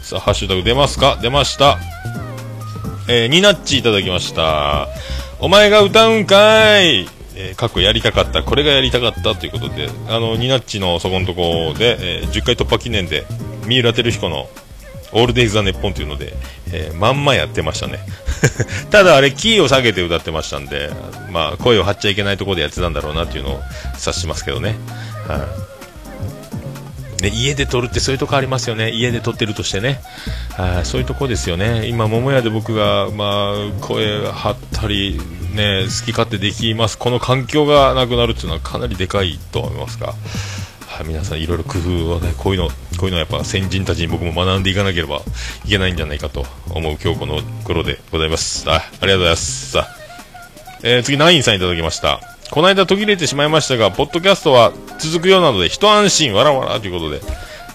[0.01, 1.19] さあ、ハッシュタグ出ますか？
[1.21, 1.77] 出ました。
[3.13, 4.87] えー、ニナッチいただきました。
[5.41, 13.25] お前が歌うんかいえー、過去やりたかった、これがやりたかったということで、あの、ニナッチのそこのとこで、えー10回突破記念で、
[13.67, 14.47] 三浦照彦の
[15.11, 16.31] オールデイズ・ザ・ネッポンというので、
[16.71, 17.99] えーまんまやってましたね。
[18.91, 20.89] ただあれ、キーを下げて歌ってましたんで、
[21.31, 23.61] まあ、声を張っちゃいけないところでやってたんだろうなっていうのを
[23.95, 24.77] 察しますけどね。
[25.27, 25.41] はい、
[27.21, 28.91] ね、家で撮るってそういうとこありますよね。
[28.91, 30.01] 家で撮ってるとしてね。
[30.57, 31.87] はいそういうとこですよね。
[31.87, 35.19] 今、桃屋で僕が、まあ、声張ったり、
[35.53, 36.97] ね、好き勝手できます。
[36.97, 40.13] この環境がなくなるっていうのはかなりでかいと思いますが。
[40.87, 45.21] はい、皆さんいろいろ工夫をね、こういうの、こういうのはやっぱ先人たちに僕も学んでいかなければ
[45.65, 48.69] いけないんじゃないかと思う今日この頃でございます。
[48.69, 49.71] あありがとうございます。
[49.71, 49.95] さあ、
[50.83, 52.30] えー次、ナインさんいただきました。
[52.51, 57.21] この間途切れてしまいましたが、ポッドキャストは続くようなので、一安心、わらわらということで、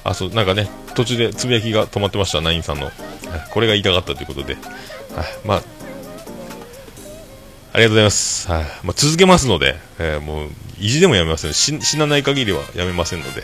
[0.05, 2.91] あ、そう、なんかね、途中でつぶやきが止まってました、ナインさんの。
[3.51, 4.65] これが言いたかったということで、はい
[5.45, 5.63] まあ、
[7.73, 8.51] ありがとうございます。
[8.51, 10.49] はいまあ、続けますので、えーもう、
[10.79, 11.55] 意地でもやめません。
[11.55, 13.43] 死死なない限りはやめませんので、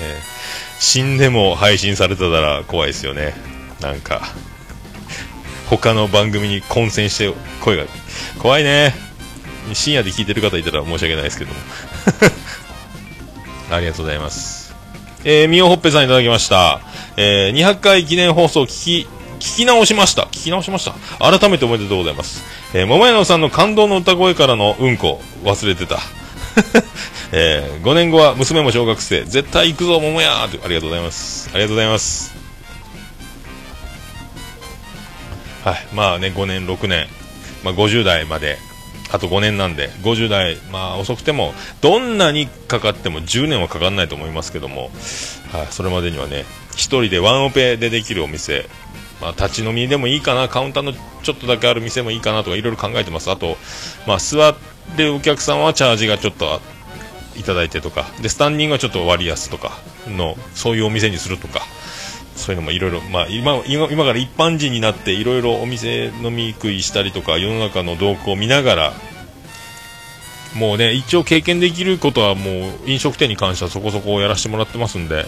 [0.00, 0.48] えー
[0.80, 3.34] 死んでも配信されてたら怖いですよね。
[3.80, 4.22] なんか、
[5.68, 7.84] 他の番組に混戦して声が、
[8.38, 9.07] 怖いね。
[9.74, 11.60] 深夜で聞いてる方いたら申し訳ないですけども。
[13.70, 14.74] ありがとうございます。
[15.24, 16.80] えー、みおほっぺさんいただきました。
[17.16, 19.08] えー、200回記念放送聞き、
[19.40, 20.22] 聞き直しました。
[20.24, 20.94] 聞き直しました。
[21.18, 22.44] 改めておめでとうございます。
[22.72, 25.98] えー、桃屋のさんの感動の歌声からのうんこ、忘れてた。
[27.32, 29.24] えー、5年後は娘も小学生。
[29.24, 31.50] 絶対行くぞ、桃屋ってありがとうございます。
[31.52, 32.34] ありがとうございます。
[35.64, 35.86] はい。
[35.92, 37.06] まあね、5年、6年、
[37.64, 38.58] まあ50代まで、
[39.10, 44.90] あと5年なんで、50代、まあ遅くても、どんなにかかっても10年はかかんないと思いますけども、
[45.52, 48.68] はい、それまでにはね、一人でワンオペでできるお店、
[49.20, 53.30] まあ、立ち飲みでもいいかなカウンターのちょっとだけある店もいいかなとかいろいろ考えてます。
[53.30, 53.56] あと、
[54.06, 54.54] まあ、座っ
[54.96, 56.60] てるお客さんはチャージがちょっと
[57.36, 61.62] いただいてとかでスタンディングはちょっと割安とかのそういうお店にするとか
[62.38, 68.92] そういうのもいろいろ、まあ、今今今から一般人になっていろいろお店飲み食いしたりとか世の中の動向を見ながら
[70.54, 72.50] もうね一応経験できることはも
[72.86, 75.26] う飲食店に関してはそこそこやらせてもらってますんで、はい、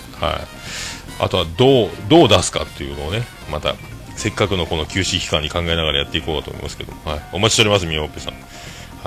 [1.18, 3.74] あとはどうどう出すかっていうのをねまた
[4.16, 8.42] せっかくのこの休止期間に考えながらやっていこうかと思いますけど、はい、お待ちしておりますみおっぺさん、はい、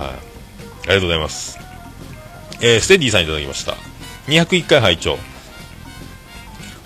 [0.08, 0.12] あ
[0.84, 1.60] りがとうございます。
[2.62, 3.74] えー、ステディさんいただきました。
[4.28, 5.18] 201回拝聴。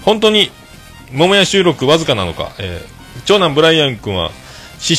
[0.04, 0.50] 本当に
[1.12, 4.32] 桃屋収録わずかなのか、えー、長男ブライアン君は思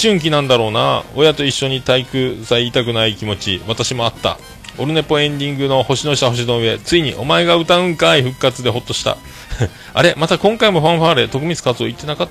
[0.01, 1.05] 春期なんだろうな。
[1.15, 3.63] 親と一緒に体育祭いたくない気持ち。
[3.69, 4.39] 私もあった。
[4.77, 9.17] オルネポエンディングの星の下星の上ついにお前が歌うんかい復活でほっとした。
[9.95, 12.29] あれまた今回もファンファーレ徳光勝夫言ってなか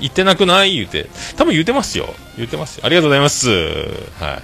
[0.00, 0.74] 言ってなくない？
[0.74, 1.06] 言うて。
[1.36, 2.14] 多分言ってますよ。
[2.38, 3.50] 言ってますありがとうございます。
[3.50, 4.42] はい。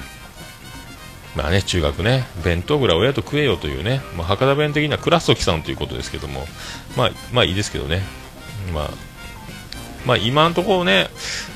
[1.36, 2.24] まあね中学ね。
[2.44, 6.46] 弁当ぐらい親と食えよというね、まあ、博多弁的には倉崎さんということですけども。
[6.96, 8.02] まあまあいいですけどね。
[8.72, 8.90] まあ、
[10.06, 11.08] まあ、今のところね、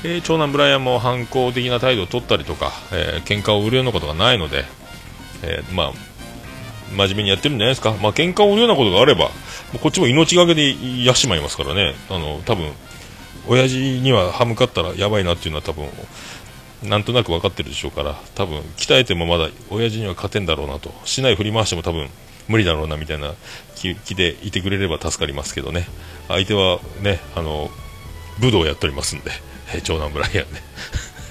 [0.03, 4.65] えー、長男ブライアンも反抗的な態度を取ったりとか、えー、喧嘩を売るようなことがないので、
[5.43, 5.91] えー、まあ、
[6.91, 9.29] 真面目にやってるんじゃないですか、まあ喧嘩を売るようなことがあれば、
[9.81, 12.71] こっちも命がけでやしまいますからね、あの多分
[13.47, 15.89] 親父には歯向かったらやばいなっていうのは、多分
[16.83, 22.09] なんとなく分かってるでしょうから、多分鍛えてもまだ親父には勝てんだろうなと、しない振り回しても多分
[22.47, 23.33] 無理だろうなみたいな
[23.75, 25.87] 気気でいてくれれば助かりますけどね。
[26.27, 27.69] 相手はねあの
[28.39, 29.31] 武道やっておりますんで、
[29.73, 30.61] え長男ブライアンね。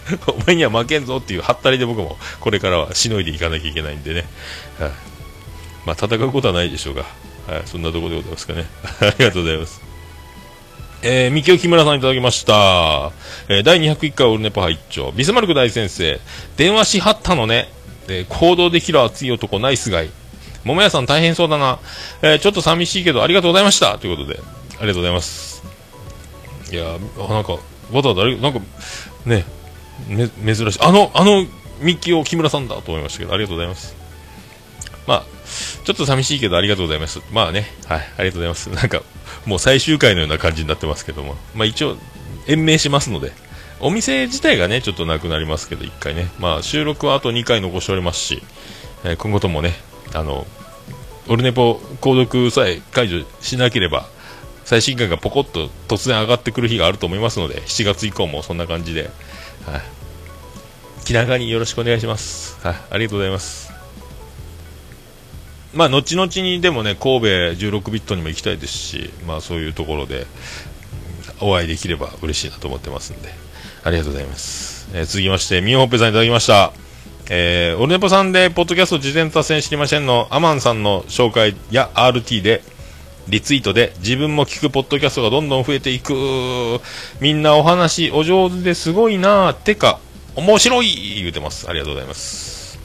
[0.29, 4.25] お前には負けんぞっていうはったりで僕もこれからはしのいでいかなきゃいけないんでね、
[4.79, 4.91] はい、
[5.85, 7.03] まあ、戦うことはないでしょうが、
[7.49, 8.67] はい、そんなところでございますかね。
[9.01, 9.81] ありがとうございます。
[11.03, 13.13] えー、三木木村さんいただきました。
[13.49, 16.21] えー、第201回オルネポ拝聴ビスマルク大先生、
[16.57, 17.69] 電話しはったのね。
[18.07, 20.11] で、行動できる熱い男ナイスガイ。
[20.67, 21.79] 桃屋さん大変そうだな。
[22.23, 23.99] えー、ちょっと寂しいけど、ありがとうございました。
[23.99, 24.41] ということで、
[24.79, 25.63] ありがとうございます。
[26.73, 26.99] いや
[27.29, 27.53] なんか、
[27.93, 28.59] わざわざ、なんか、
[29.25, 29.45] ね、
[30.09, 30.79] め、珍しい。
[30.81, 31.47] あの、あの、
[31.81, 33.95] ミッキーを木村さんだと思いましたけど、ありがとうございます。
[35.07, 35.25] まあ、
[35.85, 37.21] ちょっと寂しいけど、ありがとうございます。
[37.31, 38.71] まあね、はい、ありがとうございます。
[38.71, 39.03] なんか、
[39.45, 41.97] もう最終回のような感じになってますけども、まあ一応、
[42.49, 43.33] 延命しますので、
[43.79, 48.43] お店自体がね、ちょっとなくなりますけど、1回ね、まあ収録はあと2回残しておりますし、
[49.05, 49.75] えー、今後ともね、
[50.15, 50.47] あの、
[51.29, 54.09] オルネポ購読さえ解除しなければ、
[54.65, 59.11] 最新回がポコッと突然上がってくる日があると思いますので、7月以降もそんな感じで、
[59.65, 59.83] はい、
[61.05, 62.59] 気長によろしくお願いします。
[62.67, 63.73] はい、ありがとうございます。
[65.73, 70.27] まあ、後々にでもね、神戸16ビットにも行きたいですし、まあ、そういうところで、
[71.41, 73.29] お会いできれば嬉しいなと思ってますんで、
[73.85, 74.89] ありがとうございます。
[74.95, 76.86] えー、続きまして、みおほっぺさんいただきました。
[77.29, 82.63] えー、オルネポさんで、ポッドキャスト事前達成知りませんの、アマンさんの紹介や RT で、
[83.29, 86.15] リツイートで、自分も聞くポッドキャストがどんどん増えていく。
[87.21, 89.99] みんなお話、お上手ですごいなてか、
[90.37, 91.69] 面白い言うてます。
[91.69, 92.79] ありがとうございます。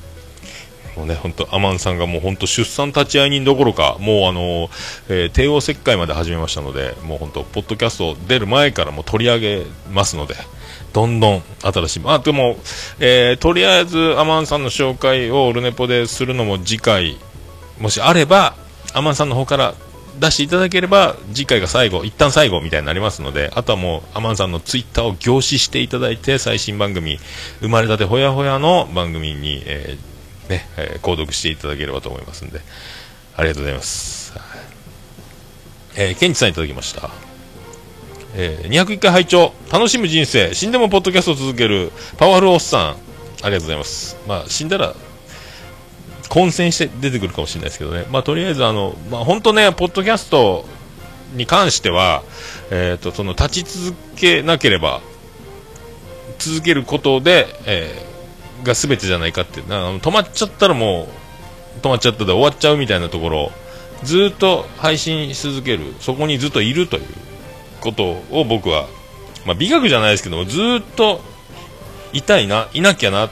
[0.98, 4.72] もうね、本当アマンさんがもう本当出産立ち会い人どころか、もうあの、
[5.08, 10.34] えー、帝王切開まで始めましたので、もう本当ポッドキャスト出る前からも取り上げますので、
[10.94, 12.00] どんどん新しい。
[12.02, 12.58] まあ、でも、
[13.00, 17.18] えー、とりあえず、アマンさんの紹介をオルネポでするのも次回、
[17.80, 18.56] もしあれば、
[18.94, 19.74] アマンさんの方から
[20.20, 27.20] 出していただければ、次回が最後、一旦最後みたいになりますので、あとはもう、アマンさんのツイッターを凝視していただいて、最新番組、
[27.62, 32.60] 生まれたてほやほやの番組に、えー、ね、え、購読していただければと思いますんで、
[33.38, 34.34] ありがとうございます。
[35.96, 37.31] えー、ケンチさんいただきました。
[38.36, 42.96] えー、201回拝聴楽しむ人生死んでもポッドキャストを続けるパワフルおっさん
[43.44, 44.18] ありがとうございます。
[44.28, 44.94] まあ死んだら
[46.30, 48.06] 混戦して出てくるかもしれないですけどね。
[48.10, 50.66] まあとりあえずあのまあ本当ねポッドキャスト
[51.34, 52.24] に関しては
[52.70, 55.02] えっ、ー、とその立ち続けなければ
[56.40, 61.08] 続けることで、えー、が全てじゃないかって止まっちゃったらも
[61.78, 63.52] う止まっちゃったで終わっちゃうみたいなところ
[64.04, 65.94] ずっと配信し続ける。
[66.00, 67.31] そこにずっといるという。
[67.82, 68.88] ことを僕は、
[69.46, 71.20] まあ、美学じゃないですけどもずっと
[72.14, 73.30] いたいないなきゃな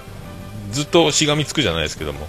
[0.72, 2.28] ずっとしがみつくじゃないですけども、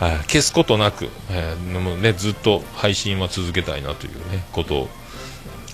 [0.00, 4.88] はい、消すことなく、えーもね、ずっと配信は続けたいなという、ね、ことを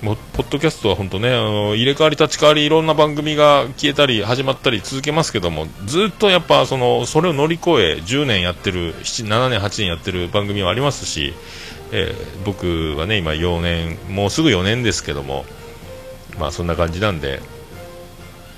[0.02, 1.28] もうポッドキャストは本当ね
[1.76, 11.34] 入れ替わり立ち替わりいろんな番組が消えたり始まったり続けますけどもずっとやっぱそのそれを乗り越え10年やってる7年8年やってる番組はありますし、
[11.92, 15.44] えー、僕はね今4年もうすぐ4年ですけども
[16.38, 17.40] まあそんな感じなんで、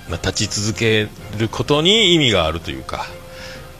[0.09, 1.09] まあ、立ち続け
[1.39, 3.07] ることに意味があるというか、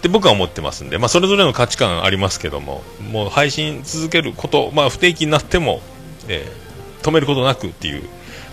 [0.07, 5.81] っ僕は思ってますんで、まあ、それぞれの価値観ありますけども、もう配信続けること、まあ、不定期になっても、
[6.29, 6.65] えー
[7.05, 8.03] 止めることなくっていう、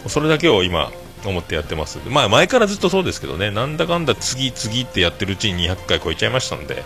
[0.08, 0.92] それだけを今、
[1.24, 2.00] 思ってやってます。
[2.10, 6.84] まあ、前からずっとそうですけどね、なんだかんだ次、次ってやってるうちに200回超えちゃいましたんで、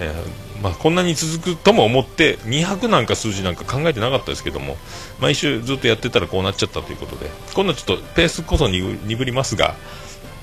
[0.00, 4.76] えーまあ、こんなに続くとも思って、200なんか数字なんか考えてなかったですけども、
[5.20, 9.74] 毎週ずっとやってたらこうなっちゃったということで、今度ちょっとペースこそ鈍りますが、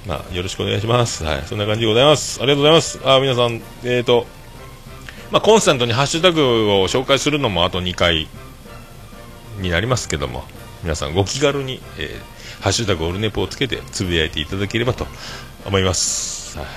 [0.06, 1.24] まあ、よろしくお願いします。
[1.24, 2.40] はい、そんな感じでございます。
[2.42, 3.00] ありがとうございます。
[3.04, 4.26] あ、皆さん、えーと、
[5.32, 8.28] まあ、コンスタントにハッシュタグを紹介するのもあと2回
[9.60, 10.46] になりますけども、
[10.84, 15.08] 皆さんご気軽に、えーハッシュタグオルネポをつけてつぶやいていただければと
[15.66, 16.58] 思います。
[16.58, 16.68] はい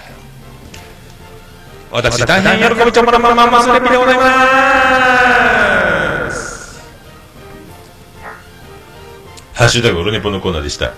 [1.92, 5.59] 私、大変喜びちゃんまらまらまらまらレピでございます。
[9.60, 10.94] ハッシュタグオルネポのコーナーでした。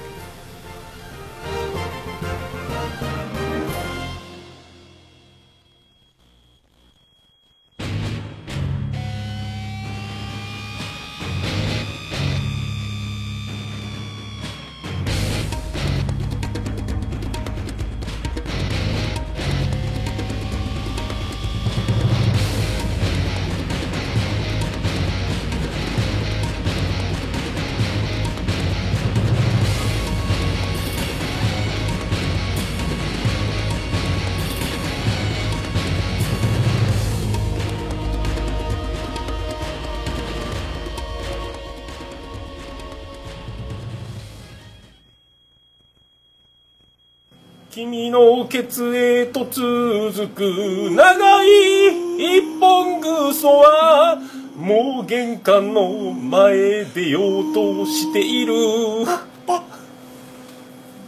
[48.43, 54.19] 君のケツへと続く長い一本ぐそは
[54.57, 58.55] もう玄関の前出ようとしている。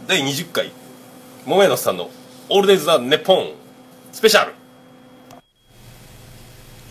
[0.07, 0.71] 第20回
[1.45, 2.09] 桃屋のさんの
[2.49, 3.53] 「オールデイズ・ザ・ネッポン」
[4.13, 4.53] スペシャル。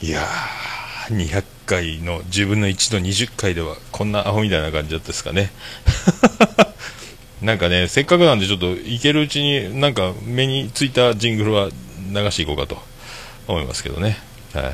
[0.03, 5.51] いやー、200回の10分の1の20回ではこんなアホみたいな感じだったですかね。
[7.45, 12.79] なんかね、せっかくなんでちょっといけるうちになんか目についたジングルは流していこうかと
[13.47, 14.17] 思いますけどね。
[14.55, 14.73] は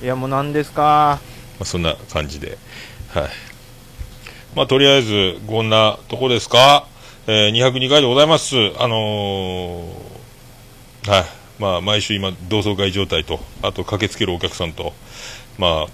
[0.00, 0.04] い。
[0.04, 1.20] いやもう何ですか？
[1.58, 2.56] まあ、そんな感じで。
[3.10, 3.28] はい。
[4.54, 6.86] まあ、とりあえず、こんなとこですか？
[7.26, 8.56] えー、202回でございます。
[8.78, 11.24] あのーはい。
[11.58, 14.94] まあ、毎週今、同窓会状態と、あと駆けつけるお客さんと、
[15.58, 15.92] まあ、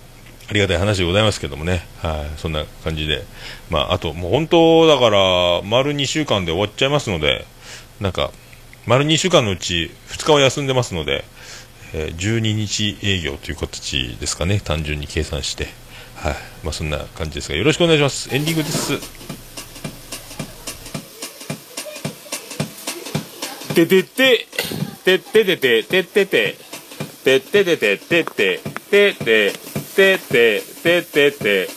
[0.49, 3.25] ありがたい話でございますけどもね、はい、そんな感じで、
[3.71, 7.47] まあ、あと、もう本当、だから、丸2週間で終わっちゃいますので、
[8.01, 8.31] なんか、
[8.87, 11.25] 丸2週間のうち2日は休んでますので、
[11.95, 15.69] え、12日営業という形ですかね、単純に計算して、
[16.17, 18.35] はい、まあ、そんな感じですが、よろしくお願いします。
[18.35, 19.25] エンディングです。
[23.75, 24.47] ててて、
[25.05, 26.57] てててて、てててて、
[27.25, 31.69] てててて、てててて、てててて、ててて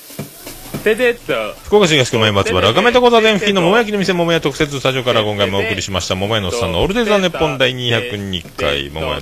[1.15, 1.53] と。
[1.63, 6.15] 福岡市東区前松原赤目と交差点付近の桃焼きの店桃屋特設スタジオから今回もお送りしました。
[6.15, 9.21] 桃屋のおっさんのオールデザ・ネッポン第202回桃屋の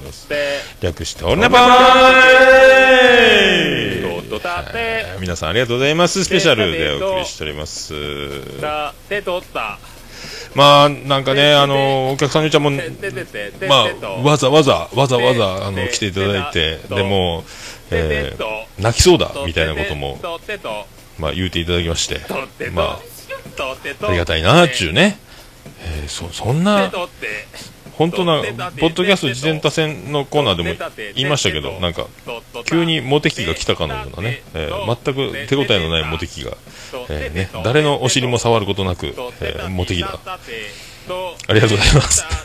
[0.82, 1.60] 略してオールネポー
[5.20, 6.24] 皆さんありがとうございます。
[6.24, 7.94] スペシャルでお送りしております。
[10.56, 17.44] まあ、なんかね、あの、お客さんのうちはもう、ててててまあ、わざわざ、わざわざ、あの、来ていただいて、でも、
[17.92, 20.18] えー泣きそうだ、みたいなことも、
[21.20, 22.20] まあ、言うていただきまして
[22.72, 23.00] まあ、
[24.08, 25.20] ありがたいな、っちゅうね。
[25.82, 26.90] えーそ、そんな、
[27.98, 28.42] 本当な、
[28.80, 32.08] ポッドキャスト自転多戦のコーナーでも言いましたけど、なんか、
[32.66, 36.52] 急にモテ期が来たかのようなね、えー全く手応えのないモテ期が、
[37.10, 39.08] えーね、誰のお尻も触ることなく、
[39.42, 40.20] えーモテ期だ。
[41.48, 42.26] ありがとうございます。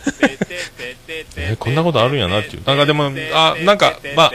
[1.36, 2.62] えーこんなことあるんやなっていう。
[2.64, 4.32] なんかでも、あ、なんか、まあ、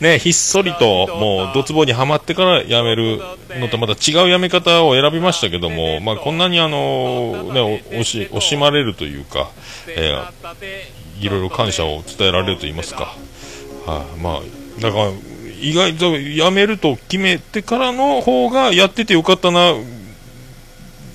[0.00, 3.20] ね、ひっそりと、もう、ドツボにはまってからやめる
[3.58, 9.50] のとまた違うやめ方を選びましたけども、まあ、こんなにあの、ね、おし、惜しまれるというか、
[9.96, 10.32] えー
[11.20, 13.16] いろいろ感謝を伝えられると言いますか。
[13.86, 14.40] はあ、まあ、
[14.80, 15.10] だから、
[15.60, 19.74] 意外とやめると決めてからの方がやっててよかったな、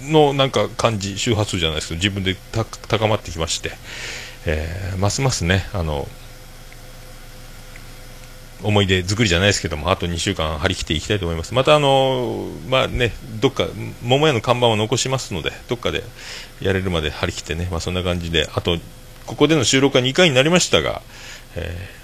[0.09, 2.35] のなんか感じ、周波数じゃないですけど、自分で
[2.89, 3.71] 高まってきまして、
[4.45, 6.07] えーますますね、あの、
[8.63, 11.53] 思い出作りじゃないですけども、あと2週間張り切っていきたいと思います。
[11.53, 13.67] またあの、まあね、どっか、
[14.01, 16.03] 桃屋の看板を残しますので、どっかで
[16.61, 18.77] やれるまで張り切ってね、まあそんな感じで、あと、
[19.25, 21.01] ここでの収録は2回になりましたが、
[21.55, 22.03] えー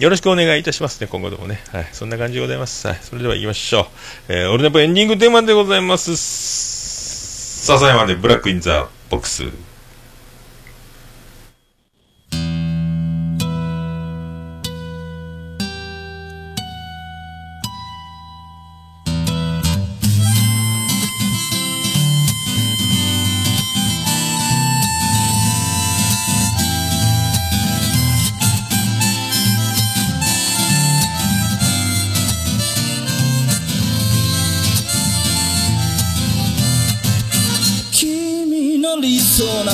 [0.00, 1.60] よろしくお願いいたしますね、今後ともね。
[1.72, 2.88] はい、そんな感じでございます。
[2.88, 4.32] はい、それでは行きましょう。
[4.32, 6.16] えー、オルネポエンディングテーマでございます。
[6.16, 9.44] 笹山で Black in the Box。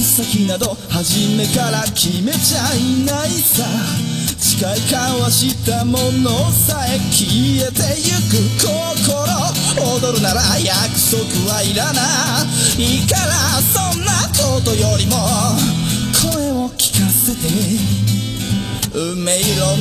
[0.00, 3.64] 先など初めから決めちゃいないさ。
[4.38, 9.28] 誓い交わしたものさえ消えてゆく心。
[9.96, 11.22] 踊るなら約束
[11.52, 12.02] はいらな
[12.78, 13.87] いから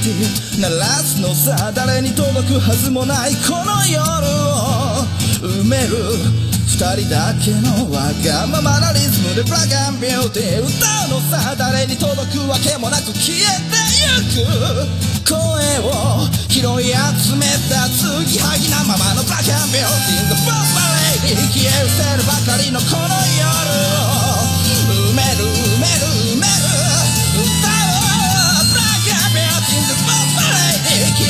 [0.00, 5.04] 鳴らすのさ誰に届くはずもないこの夜を
[5.44, 5.92] 埋める
[6.64, 15.36] 二人だけのわがままなリズムでブラックアンビューティー歌うのさ誰に届くわけもなく消えてゆく声
[15.84, 22.24] を拾い集めた継ぎはぎなままのブラックアンビューティー The First Ballet 消え失せる。
[22.24, 24.09] ばかりのこの夜を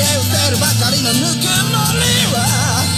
[0.01, 2.90] 消え失せるばかりのぬくもりは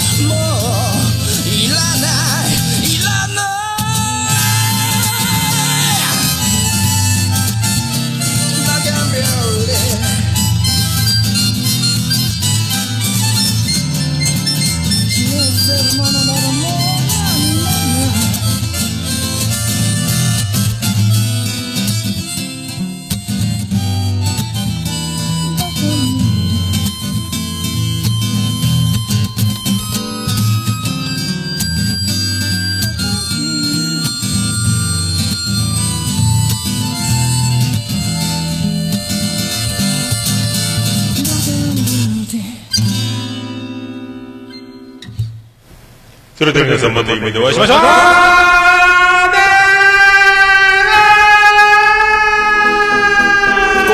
[46.42, 47.84] それでは皆さんまた夢でお会いしましょう福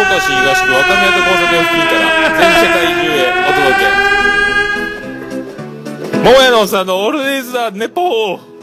[0.01, 2.01] 岡市東区若宮と交差点付近から
[2.41, 3.93] 全世界中へお届け。
[6.17, 8.58] 桃屋のおっさんのオールディーズ・ザ・ネポー。